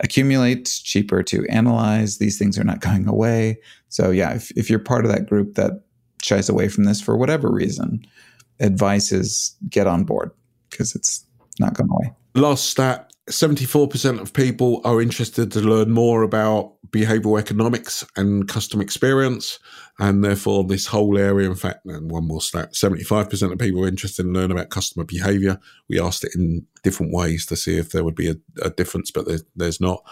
accumulate, 0.00 0.80
cheaper 0.84 1.22
to 1.24 1.46
analyze. 1.48 2.18
These 2.18 2.38
things 2.38 2.58
are 2.58 2.64
not 2.64 2.80
going 2.80 3.08
away. 3.08 3.58
So, 3.88 4.10
yeah, 4.10 4.34
if, 4.34 4.50
if 4.52 4.70
you're 4.70 4.78
part 4.78 5.04
of 5.04 5.10
that 5.10 5.28
group 5.28 5.54
that 5.54 5.82
shies 6.22 6.48
away 6.48 6.68
from 6.68 6.84
this 6.84 7.00
for 7.00 7.16
whatever 7.16 7.50
reason, 7.50 8.04
advice 8.60 9.12
is 9.12 9.56
get 9.68 9.86
on 9.86 10.04
board 10.04 10.30
because 10.70 10.94
it's 10.94 11.24
not 11.60 11.74
going 11.74 11.90
away. 11.90 12.12
Last 12.34 12.70
stat 12.70 13.07
74% 13.28 14.20
of 14.20 14.32
people 14.32 14.80
are 14.84 15.00
interested 15.00 15.52
to 15.52 15.60
learn 15.60 15.90
more 15.90 16.22
about 16.22 16.74
behavioral 16.90 17.38
economics 17.38 18.04
and 18.16 18.48
customer 18.48 18.82
experience. 18.82 19.58
And 19.98 20.24
therefore, 20.24 20.64
this 20.64 20.86
whole 20.86 21.18
area, 21.18 21.48
in 21.48 21.56
fact, 21.56 21.84
and 21.84 22.10
one 22.10 22.26
more 22.26 22.40
stat 22.40 22.72
75% 22.72 23.52
of 23.52 23.58
people 23.58 23.84
are 23.84 23.88
interested 23.88 24.24
in 24.24 24.32
learning 24.32 24.52
about 24.52 24.70
customer 24.70 25.04
behavior. 25.04 25.58
We 25.88 26.00
asked 26.00 26.24
it 26.24 26.34
in 26.34 26.66
different 26.82 27.12
ways 27.12 27.46
to 27.46 27.56
see 27.56 27.76
if 27.76 27.90
there 27.90 28.04
would 28.04 28.14
be 28.14 28.30
a, 28.30 28.36
a 28.62 28.70
difference, 28.70 29.10
but 29.10 29.26
there, 29.26 29.40
there's 29.56 29.80
not. 29.80 30.04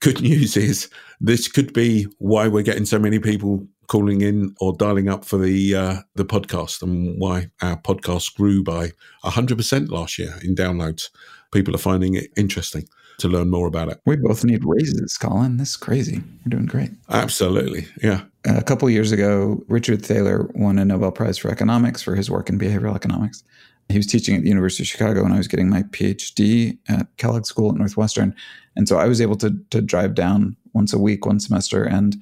Good 0.00 0.20
news 0.22 0.56
is 0.56 0.88
this 1.20 1.46
could 1.46 1.72
be 1.72 2.06
why 2.18 2.48
we're 2.48 2.62
getting 2.62 2.86
so 2.86 2.98
many 2.98 3.18
people 3.18 3.66
calling 3.86 4.20
in 4.20 4.54
or 4.60 4.72
dialing 4.72 5.08
up 5.08 5.24
for 5.24 5.36
the 5.36 5.74
uh, 5.74 5.96
the 6.14 6.24
podcast 6.24 6.80
and 6.80 7.20
why 7.20 7.50
our 7.60 7.76
podcast 7.76 8.34
grew 8.36 8.62
by 8.62 8.92
100% 9.24 9.90
last 9.90 10.18
year 10.18 10.34
in 10.42 10.54
downloads. 10.54 11.10
People 11.52 11.74
are 11.74 11.78
finding 11.78 12.14
it 12.14 12.30
interesting 12.36 12.88
to 13.18 13.28
learn 13.28 13.50
more 13.50 13.66
about 13.66 13.88
it. 13.88 14.00
We 14.06 14.16
both 14.16 14.44
need 14.44 14.64
raises, 14.64 15.16
Colin. 15.16 15.58
This 15.58 15.70
is 15.70 15.76
crazy. 15.76 16.22
We're 16.44 16.50
doing 16.50 16.66
great. 16.66 16.90
Absolutely. 17.10 17.86
Yeah. 18.02 18.22
A 18.46 18.62
couple 18.62 18.88
years 18.88 19.12
ago, 19.12 19.62
Richard 19.68 20.04
Thaler 20.04 20.50
won 20.54 20.78
a 20.78 20.84
Nobel 20.84 21.12
Prize 21.12 21.36
for 21.38 21.50
economics 21.50 22.02
for 22.02 22.14
his 22.14 22.30
work 22.30 22.48
in 22.48 22.58
behavioral 22.58 22.94
economics. 22.94 23.42
He 23.88 23.98
was 23.98 24.06
teaching 24.06 24.36
at 24.36 24.42
the 24.42 24.48
University 24.48 24.84
of 24.84 24.86
Chicago 24.86 25.22
when 25.22 25.32
I 25.32 25.36
was 25.36 25.48
getting 25.48 25.68
my 25.68 25.82
PhD 25.82 26.78
at 26.88 27.08
Kellogg 27.16 27.44
School 27.44 27.70
at 27.70 27.76
Northwestern. 27.76 28.34
And 28.76 28.88
so 28.88 28.98
I 28.98 29.06
was 29.06 29.20
able 29.20 29.36
to, 29.36 29.54
to 29.70 29.82
drive 29.82 30.14
down 30.14 30.56
once 30.72 30.92
a 30.92 30.98
week, 30.98 31.26
one 31.26 31.40
semester, 31.40 31.84
and 31.84 32.16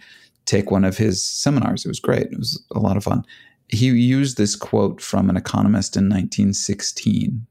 take 0.46 0.70
one 0.70 0.84
of 0.84 0.96
his 0.96 1.22
seminars. 1.22 1.84
It 1.84 1.88
was 1.88 2.00
great. 2.00 2.32
It 2.32 2.38
was 2.38 2.62
a 2.74 2.78
lot 2.78 2.96
of 2.96 3.04
fun. 3.04 3.24
He 3.68 3.88
used 3.88 4.38
this 4.38 4.56
quote 4.56 5.00
from 5.00 5.28
an 5.28 5.36
economist 5.36 5.94
in 5.94 6.04
1916. 6.04 7.46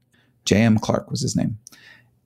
J.M. 0.48 0.78
Clark 0.78 1.10
was 1.10 1.20
his 1.20 1.36
name. 1.36 1.58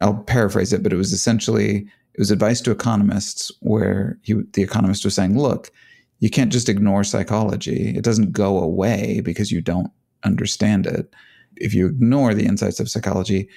I'll 0.00 0.14
paraphrase 0.14 0.72
it, 0.72 0.82
but 0.82 0.92
it 0.92 0.96
was 0.96 1.12
essentially 1.12 1.88
it 2.14 2.18
was 2.18 2.30
advice 2.30 2.60
to 2.60 2.70
economists 2.70 3.50
where 3.60 4.18
he, 4.22 4.34
the 4.52 4.62
economist 4.62 5.04
was 5.04 5.14
saying, 5.14 5.36
"Look, 5.36 5.72
you 6.20 6.30
can't 6.30 6.52
just 6.52 6.68
ignore 6.68 7.02
psychology. 7.02 7.92
It 7.96 8.04
doesn't 8.04 8.32
go 8.32 8.58
away 8.58 9.20
because 9.24 9.50
you 9.50 9.60
don't 9.60 9.90
understand 10.22 10.86
it. 10.86 11.12
If 11.56 11.74
you 11.74 11.86
ignore 11.86 12.32
the 12.32 12.46
insights 12.46 12.78
of 12.78 12.88
psychology, 12.88 13.48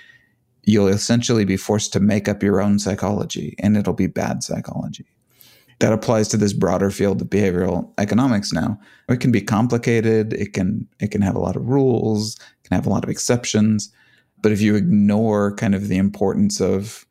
you'll 0.63 0.88
essentially 0.88 1.45
be 1.45 1.58
forced 1.58 1.93
to 1.93 1.99
make 1.99 2.28
up 2.28 2.41
your 2.41 2.60
own 2.60 2.80
psychology, 2.80 3.56
and 3.60 3.78
it'll 3.78 3.93
be 3.93 4.08
bad 4.08 4.43
psychology." 4.43 5.06
that 5.80 5.93
applies 5.93 6.28
to 6.30 6.38
this 6.38 6.54
broader 6.54 6.89
field 6.89 7.21
of 7.21 7.28
behavioral 7.28 7.91
economics 7.97 8.54
now. 8.54 8.80
It 9.10 9.19
can 9.19 9.32
be 9.32 9.41
complicated, 9.41 10.34
it 10.34 10.54
can 10.54 10.88
it 10.99 11.12
can 11.12 11.21
have 11.21 11.36
a 11.36 11.39
lot 11.39 11.56
of 11.56 11.67
rules, 11.67 12.36
it 12.38 12.69
can 12.69 12.75
have 12.75 12.88
a 12.88 12.89
lot 12.89 13.04
of 13.04 13.10
exceptions, 13.10 13.91
but 14.45 14.51
if 14.51 14.62
you 14.62 14.75
ignore 14.75 15.55
kind 15.55 15.73
of 15.73 15.88
the 15.88 15.97
importance 15.97 16.62
of 16.62 17.03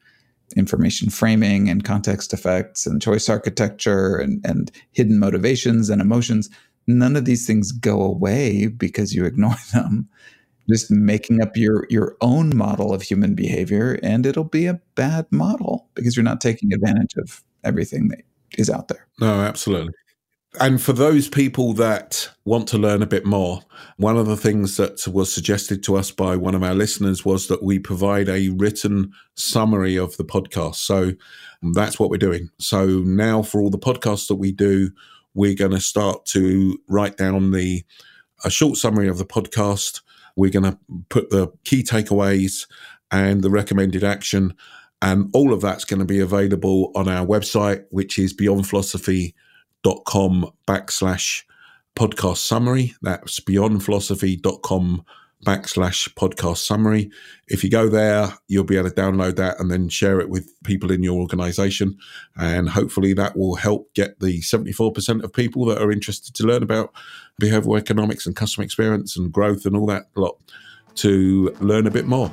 information 0.57 1.11
framing 1.11 1.69
and 1.69 1.83
context 1.83 2.33
effects 2.33 2.87
and 2.87 3.03
choice 3.03 3.29
architecture 3.29 4.15
and, 4.15 4.41
and 4.47 4.71
hidden 4.93 5.19
motivations 5.19 5.91
and 5.91 6.01
emotions, 6.01 6.49
none 6.87 7.17
of 7.17 7.25
these 7.25 7.45
things 7.45 7.73
go 7.73 8.01
away 8.01 8.69
because 8.69 9.13
you 9.13 9.25
ignore 9.25 9.57
them. 9.73 10.09
Just 10.71 10.93
making 10.93 11.43
up 11.43 11.57
your 11.57 11.89
your 11.91 12.17
own 12.21 12.57
model 12.57 12.95
of 12.95 13.03
human 13.03 13.35
behavior, 13.35 13.99
and 14.01 14.25
it'll 14.25 14.45
be 14.45 14.67
a 14.67 14.81
bad 14.95 15.27
model 15.33 15.89
because 15.97 16.17
you're 16.17 16.23
not 16.23 16.41
taking 16.41 16.73
advantage 16.73 17.15
of 17.17 17.43
everything 17.65 18.11
that 18.11 18.21
is 18.57 18.71
out 18.71 18.87
there. 18.87 19.09
No, 19.19 19.41
absolutely. 19.41 19.93
And 20.61 20.81
for 20.81 20.93
those 20.93 21.29
people 21.29 21.73
that 21.75 22.31
want 22.45 22.69
to 22.69 22.79
learn 22.79 23.03
a 23.03 23.07
bit 23.07 23.27
more, 23.27 23.61
one 23.97 24.17
of 24.17 24.27
the 24.27 24.37
things 24.37 24.77
that 24.77 25.07
was 25.09 25.33
suggested 25.33 25.83
to 25.83 25.97
us 25.97 26.13
by 26.13 26.37
one 26.37 26.55
of 26.55 26.63
our 26.63 26.75
listeners 26.75 27.25
was 27.25 27.49
that 27.49 27.65
we 27.65 27.81
provide 27.81 28.29
a 28.29 28.51
written 28.51 29.13
summary 29.35 29.97
of 29.97 30.17
the 30.17 30.25
podcast. 30.25 30.77
So 30.77 31.13
that's 31.75 31.99
what 31.99 32.09
we're 32.09 32.19
doing. 32.19 32.51
So 32.59 32.87
now 32.87 33.43
for 33.43 33.61
all 33.61 33.71
the 33.71 33.79
podcasts 33.79 34.29
that 34.29 34.37
we 34.37 34.53
do, 34.53 34.91
we're 35.35 35.57
going 35.57 35.73
to 35.73 35.81
start 35.81 36.25
to 36.27 36.79
write 36.89 37.17
down 37.17 37.51
the 37.51 37.83
a 38.45 38.51
short 38.51 38.77
summary 38.77 39.09
of 39.09 39.19
the 39.19 39.27
podcast. 39.27 40.03
We're 40.37 40.53
going 40.53 40.71
to 40.71 40.79
put 41.09 41.31
the 41.31 41.49
key 41.65 41.83
takeaways 41.83 42.69
and 43.11 43.43
the 43.43 43.51
recommended 43.51 44.05
action. 44.05 44.55
And 45.03 45.31
all 45.33 45.53
of 45.53 45.63
that's 45.63 45.85
going 45.85 45.99
to 46.01 46.07
be 46.07 46.21
available 46.21 46.93
on 46.95 47.09
our 47.09 47.27
website, 47.27 47.87
which 47.91 48.21
is 48.21 48.33
beyondphilosophy.com 48.33 49.33
backslash 49.85 51.43
podcast 51.97 52.39
summary. 52.39 52.95
That's 53.03 53.41
beyondphilosophy.com 53.41 55.05
backslash 55.45 56.13
podcast 56.15 56.59
summary. 56.59 57.11
If 57.49 57.63
you 57.63 57.71
go 57.71 57.89
there, 57.89 58.33
you'll 58.49 58.65
be 58.65 58.79
able 58.79 58.91
to 58.91 58.95
download 58.95 59.37
that 59.37 59.61
and 59.61 59.71
then 59.71 59.89
share 59.89 60.21
it 60.21 60.31
with 60.31 60.51
people 60.65 60.91
in 60.91 61.03
your 61.03 61.21
organization. 61.21 61.99
And 62.37 62.71
hopefully 62.71 63.13
that 63.15 63.37
will 63.37 63.57
help 63.57 63.93
get 63.95 64.19
the 64.21 64.41
74% 64.41 65.23
of 65.23 65.33
people 65.33 65.67
that 65.67 65.81
are 65.81 65.93
interested 65.93 66.35
to 66.37 66.47
learn 66.47 66.63
about 66.63 66.93
behavioral 67.41 67.79
economics 67.79 68.27
and 68.27 68.35
customer 68.35 68.65
experience 68.65 69.17
and 69.17 69.33
growth 69.33 69.67
and 69.67 69.77
all 69.77 69.87
that 69.87 70.07
lot 70.17 70.39
to 70.97 71.55
learn 71.61 71.87
a 71.87 71.91
bit 71.91 72.07
more. 72.07 72.31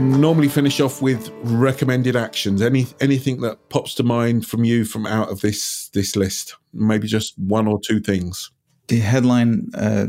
Normally 0.00 0.48
finish 0.48 0.80
off 0.80 1.02
with 1.02 1.30
recommended 1.42 2.16
actions. 2.16 2.62
Any 2.62 2.86
anything 3.00 3.40
that 3.42 3.68
pops 3.68 3.94
to 3.96 4.02
mind 4.02 4.46
from 4.46 4.64
you 4.64 4.84
from 4.84 5.06
out 5.06 5.28
of 5.28 5.40
this 5.40 5.88
this 5.92 6.16
list? 6.16 6.56
Maybe 6.72 7.06
just 7.06 7.38
one 7.38 7.66
or 7.66 7.80
two 7.80 8.00
things. 8.00 8.50
The 8.88 8.98
headline 8.98 9.68
uh, 9.74 10.06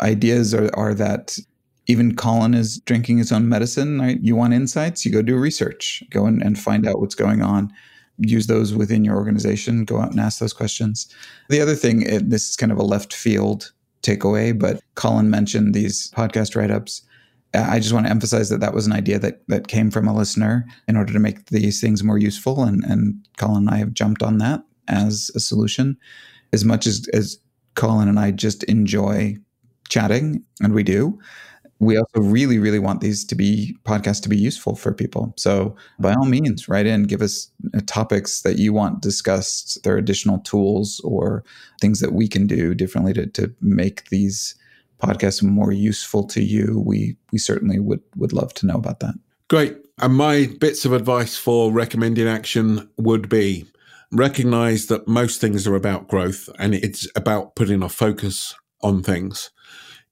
ideas 0.00 0.54
are, 0.54 0.74
are 0.74 0.94
that 0.94 1.38
even 1.86 2.16
Colin 2.16 2.54
is 2.54 2.78
drinking 2.80 3.18
his 3.18 3.32
own 3.32 3.48
medicine. 3.48 4.00
Right? 4.00 4.18
You 4.20 4.36
want 4.36 4.54
insights? 4.54 5.04
You 5.04 5.12
go 5.12 5.22
do 5.22 5.36
research. 5.36 6.02
Go 6.10 6.26
in 6.26 6.42
and 6.42 6.58
find 6.58 6.86
out 6.86 7.00
what's 7.00 7.14
going 7.14 7.42
on. 7.42 7.72
Use 8.18 8.46
those 8.46 8.74
within 8.74 9.04
your 9.04 9.16
organization. 9.16 9.84
Go 9.84 10.00
out 10.00 10.10
and 10.10 10.20
ask 10.20 10.38
those 10.38 10.54
questions. 10.54 11.06
The 11.50 11.60
other 11.60 11.74
thing, 11.74 12.28
this 12.28 12.48
is 12.48 12.56
kind 12.56 12.72
of 12.72 12.78
a 12.78 12.82
left 12.82 13.12
field 13.12 13.72
takeaway, 14.02 14.58
but 14.58 14.80
Colin 14.94 15.28
mentioned 15.28 15.74
these 15.74 16.10
podcast 16.12 16.56
write 16.56 16.70
ups 16.70 17.02
I 17.54 17.78
just 17.78 17.92
want 17.92 18.06
to 18.06 18.10
emphasize 18.10 18.50
that 18.50 18.60
that 18.60 18.74
was 18.74 18.86
an 18.86 18.92
idea 18.92 19.18
that 19.18 19.46
that 19.48 19.68
came 19.68 19.90
from 19.90 20.08
a 20.08 20.14
listener 20.14 20.66
in 20.88 20.96
order 20.96 21.12
to 21.12 21.18
make 21.18 21.46
these 21.46 21.80
things 21.80 22.02
more 22.02 22.18
useful. 22.18 22.64
And, 22.64 22.84
and 22.84 23.26
Colin 23.38 23.68
and 23.68 23.70
I 23.70 23.78
have 23.78 23.94
jumped 23.94 24.22
on 24.22 24.38
that 24.38 24.62
as 24.88 25.30
a 25.34 25.40
solution. 25.40 25.96
As 26.52 26.64
much 26.64 26.86
as, 26.86 27.08
as 27.12 27.38
Colin 27.74 28.08
and 28.08 28.18
I 28.18 28.30
just 28.30 28.62
enjoy 28.64 29.36
chatting, 29.88 30.44
and 30.60 30.74
we 30.74 30.82
do, 30.82 31.18
we 31.78 31.98
also 31.98 32.20
really, 32.20 32.58
really 32.58 32.78
want 32.78 33.00
these 33.00 33.24
to 33.24 33.34
be 33.34 33.76
podcasts 33.84 34.22
to 34.22 34.28
be 34.28 34.36
useful 34.36 34.76
for 34.76 34.94
people. 34.94 35.34
So 35.36 35.76
by 35.98 36.14
all 36.14 36.24
means, 36.24 36.68
write 36.68 36.86
in, 36.86 37.02
give 37.02 37.20
us 37.20 37.50
uh, 37.74 37.80
topics 37.86 38.42
that 38.42 38.58
you 38.58 38.72
want 38.72 39.02
discussed. 39.02 39.82
There 39.82 39.94
are 39.94 39.98
additional 39.98 40.38
tools 40.38 41.00
or 41.04 41.44
things 41.80 42.00
that 42.00 42.12
we 42.12 42.28
can 42.28 42.46
do 42.46 42.74
differently 42.74 43.12
to, 43.14 43.26
to 43.26 43.54
make 43.60 44.08
these 44.08 44.54
podcast 45.02 45.42
more 45.42 45.72
useful 45.72 46.26
to 46.28 46.42
you, 46.42 46.82
we 46.84 47.16
we 47.32 47.38
certainly 47.38 47.78
would 47.78 48.02
would 48.16 48.32
love 48.32 48.54
to 48.54 48.66
know 48.66 48.76
about 48.76 49.00
that. 49.00 49.14
Great. 49.48 49.76
And 49.98 50.14
my 50.14 50.48
bits 50.60 50.84
of 50.84 50.92
advice 50.92 51.36
for 51.36 51.72
recommending 51.72 52.26
action 52.28 52.88
would 52.98 53.28
be 53.28 53.66
recognize 54.12 54.86
that 54.86 55.08
most 55.08 55.40
things 55.40 55.66
are 55.66 55.74
about 55.74 56.08
growth 56.08 56.48
and 56.58 56.74
it's 56.74 57.08
about 57.16 57.54
putting 57.56 57.82
a 57.82 57.88
focus 57.88 58.54
on 58.82 59.02
things. 59.02 59.50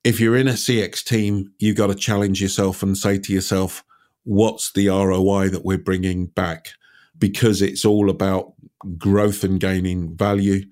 If 0.03 0.21
you're 0.21 0.37
in 0.37 0.49
a 0.49 0.53
CX 0.53 1.03
team, 1.05 1.53
you've 1.59 1.77
got 1.77 1.87
to 1.89 1.95
challenge 1.95 2.41
yourself 2.43 2.83
and 2.83 2.97
say 2.97 3.19
to 3.19 3.33
yourself, 3.33 3.85
what's 4.25 4.73
the 4.73 4.89
ROI 4.89 5.51
that 5.51 5.65
we're 5.65 5.79
bringing 5.79 6.27
back? 6.27 6.71
Because 7.19 7.63
it's 7.63 7.85
all 7.85 8.11
about 8.11 8.53
growth 8.99 9.45
and 9.45 9.61
gaining 9.61 10.17
value. 10.17 10.65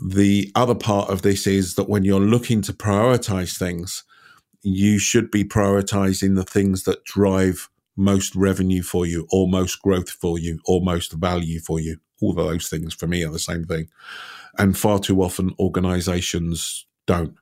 The 0.00 0.52
other 0.54 0.74
part 0.74 1.10
of 1.10 1.22
this 1.22 1.46
is 1.46 1.74
that 1.74 1.88
when 1.88 2.04
you're 2.04 2.20
looking 2.20 2.62
to 2.62 2.72
prioritize 2.72 3.58
things, 3.58 4.04
you 4.62 4.98
should 4.98 5.30
be 5.30 5.44
prioritizing 5.44 6.36
the 6.36 6.44
things 6.44 6.84
that 6.84 7.04
drive 7.04 7.68
most 7.96 8.36
revenue 8.36 8.82
for 8.82 9.06
you, 9.06 9.26
or 9.30 9.48
most 9.48 9.82
growth 9.82 10.10
for 10.10 10.38
you, 10.38 10.60
or 10.66 10.80
most 10.80 11.12
value 11.12 11.58
for 11.58 11.80
you. 11.80 11.98
All 12.20 12.30
of 12.30 12.36
those 12.36 12.68
things 12.68 12.94
for 12.94 13.08
me 13.08 13.24
are 13.24 13.32
the 13.32 13.38
same 13.40 13.64
thing. 13.64 13.88
And 14.56 14.78
far 14.78 15.00
too 15.00 15.20
often 15.22 15.54
organizations 15.58 16.86
don't. 17.06 17.34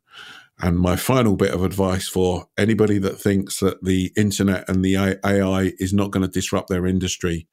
And 0.59 0.79
my 0.79 0.97
final 0.97 1.37
bit 1.37 1.53
of 1.53 1.63
advice 1.63 2.09
for 2.09 2.49
anybody 2.57 2.99
that 2.99 3.21
thinks 3.21 3.61
that 3.61 3.85
the 3.85 4.13
internet 4.17 4.67
and 4.69 4.83
the 4.83 5.19
AI 5.23 5.73
is 5.79 5.93
not 5.93 6.11
going 6.11 6.23
to 6.23 6.33
disrupt 6.33 6.71
their 6.71 6.87
industry 6.87 7.47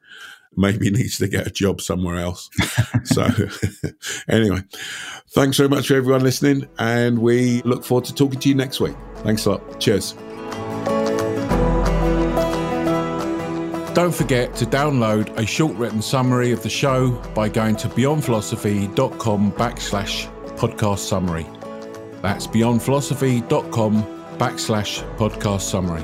maybe 0.56 0.90
needs 0.90 1.18
to 1.18 1.28
get 1.28 1.48
a 1.48 1.52
job 1.52 1.82
somewhere 1.82 2.18
else. 2.18 2.50
so, 3.04 3.28
anyway, 4.30 4.62
thanks 5.30 5.58
very 5.58 5.70
much 5.70 5.88
for 5.88 5.96
everyone 5.96 6.24
listening, 6.24 6.68
and 6.80 7.20
we 7.20 7.62
look 7.64 7.84
forward 7.84 8.06
to 8.06 8.14
talking 8.14 8.40
to 8.40 8.50
you 8.50 8.56
next 8.56 8.80
week. 8.80 8.96
Thanks 9.18 9.46
a 9.46 9.52
lot. 9.52 9.80
Cheers. 9.80 10.16
Don't 13.94 14.14
forget 14.14 14.56
to 14.56 14.66
download 14.66 15.38
a 15.38 15.46
short 15.46 15.76
written 15.76 16.02
summary 16.02 16.52
of 16.52 16.64
the 16.64 16.70
show 16.70 17.12
by 17.36 17.48
going 17.48 17.76
to 17.76 17.88
beyondphilosophy.com 17.90 19.52
backslash 19.52 20.58
podcast 20.58 21.00
summary. 21.00 21.46
That's 22.24 22.48
beyondphilosophy.com 22.48 24.04
backslash 24.40 25.18
podcast 25.18 25.62
summary. 25.62 26.04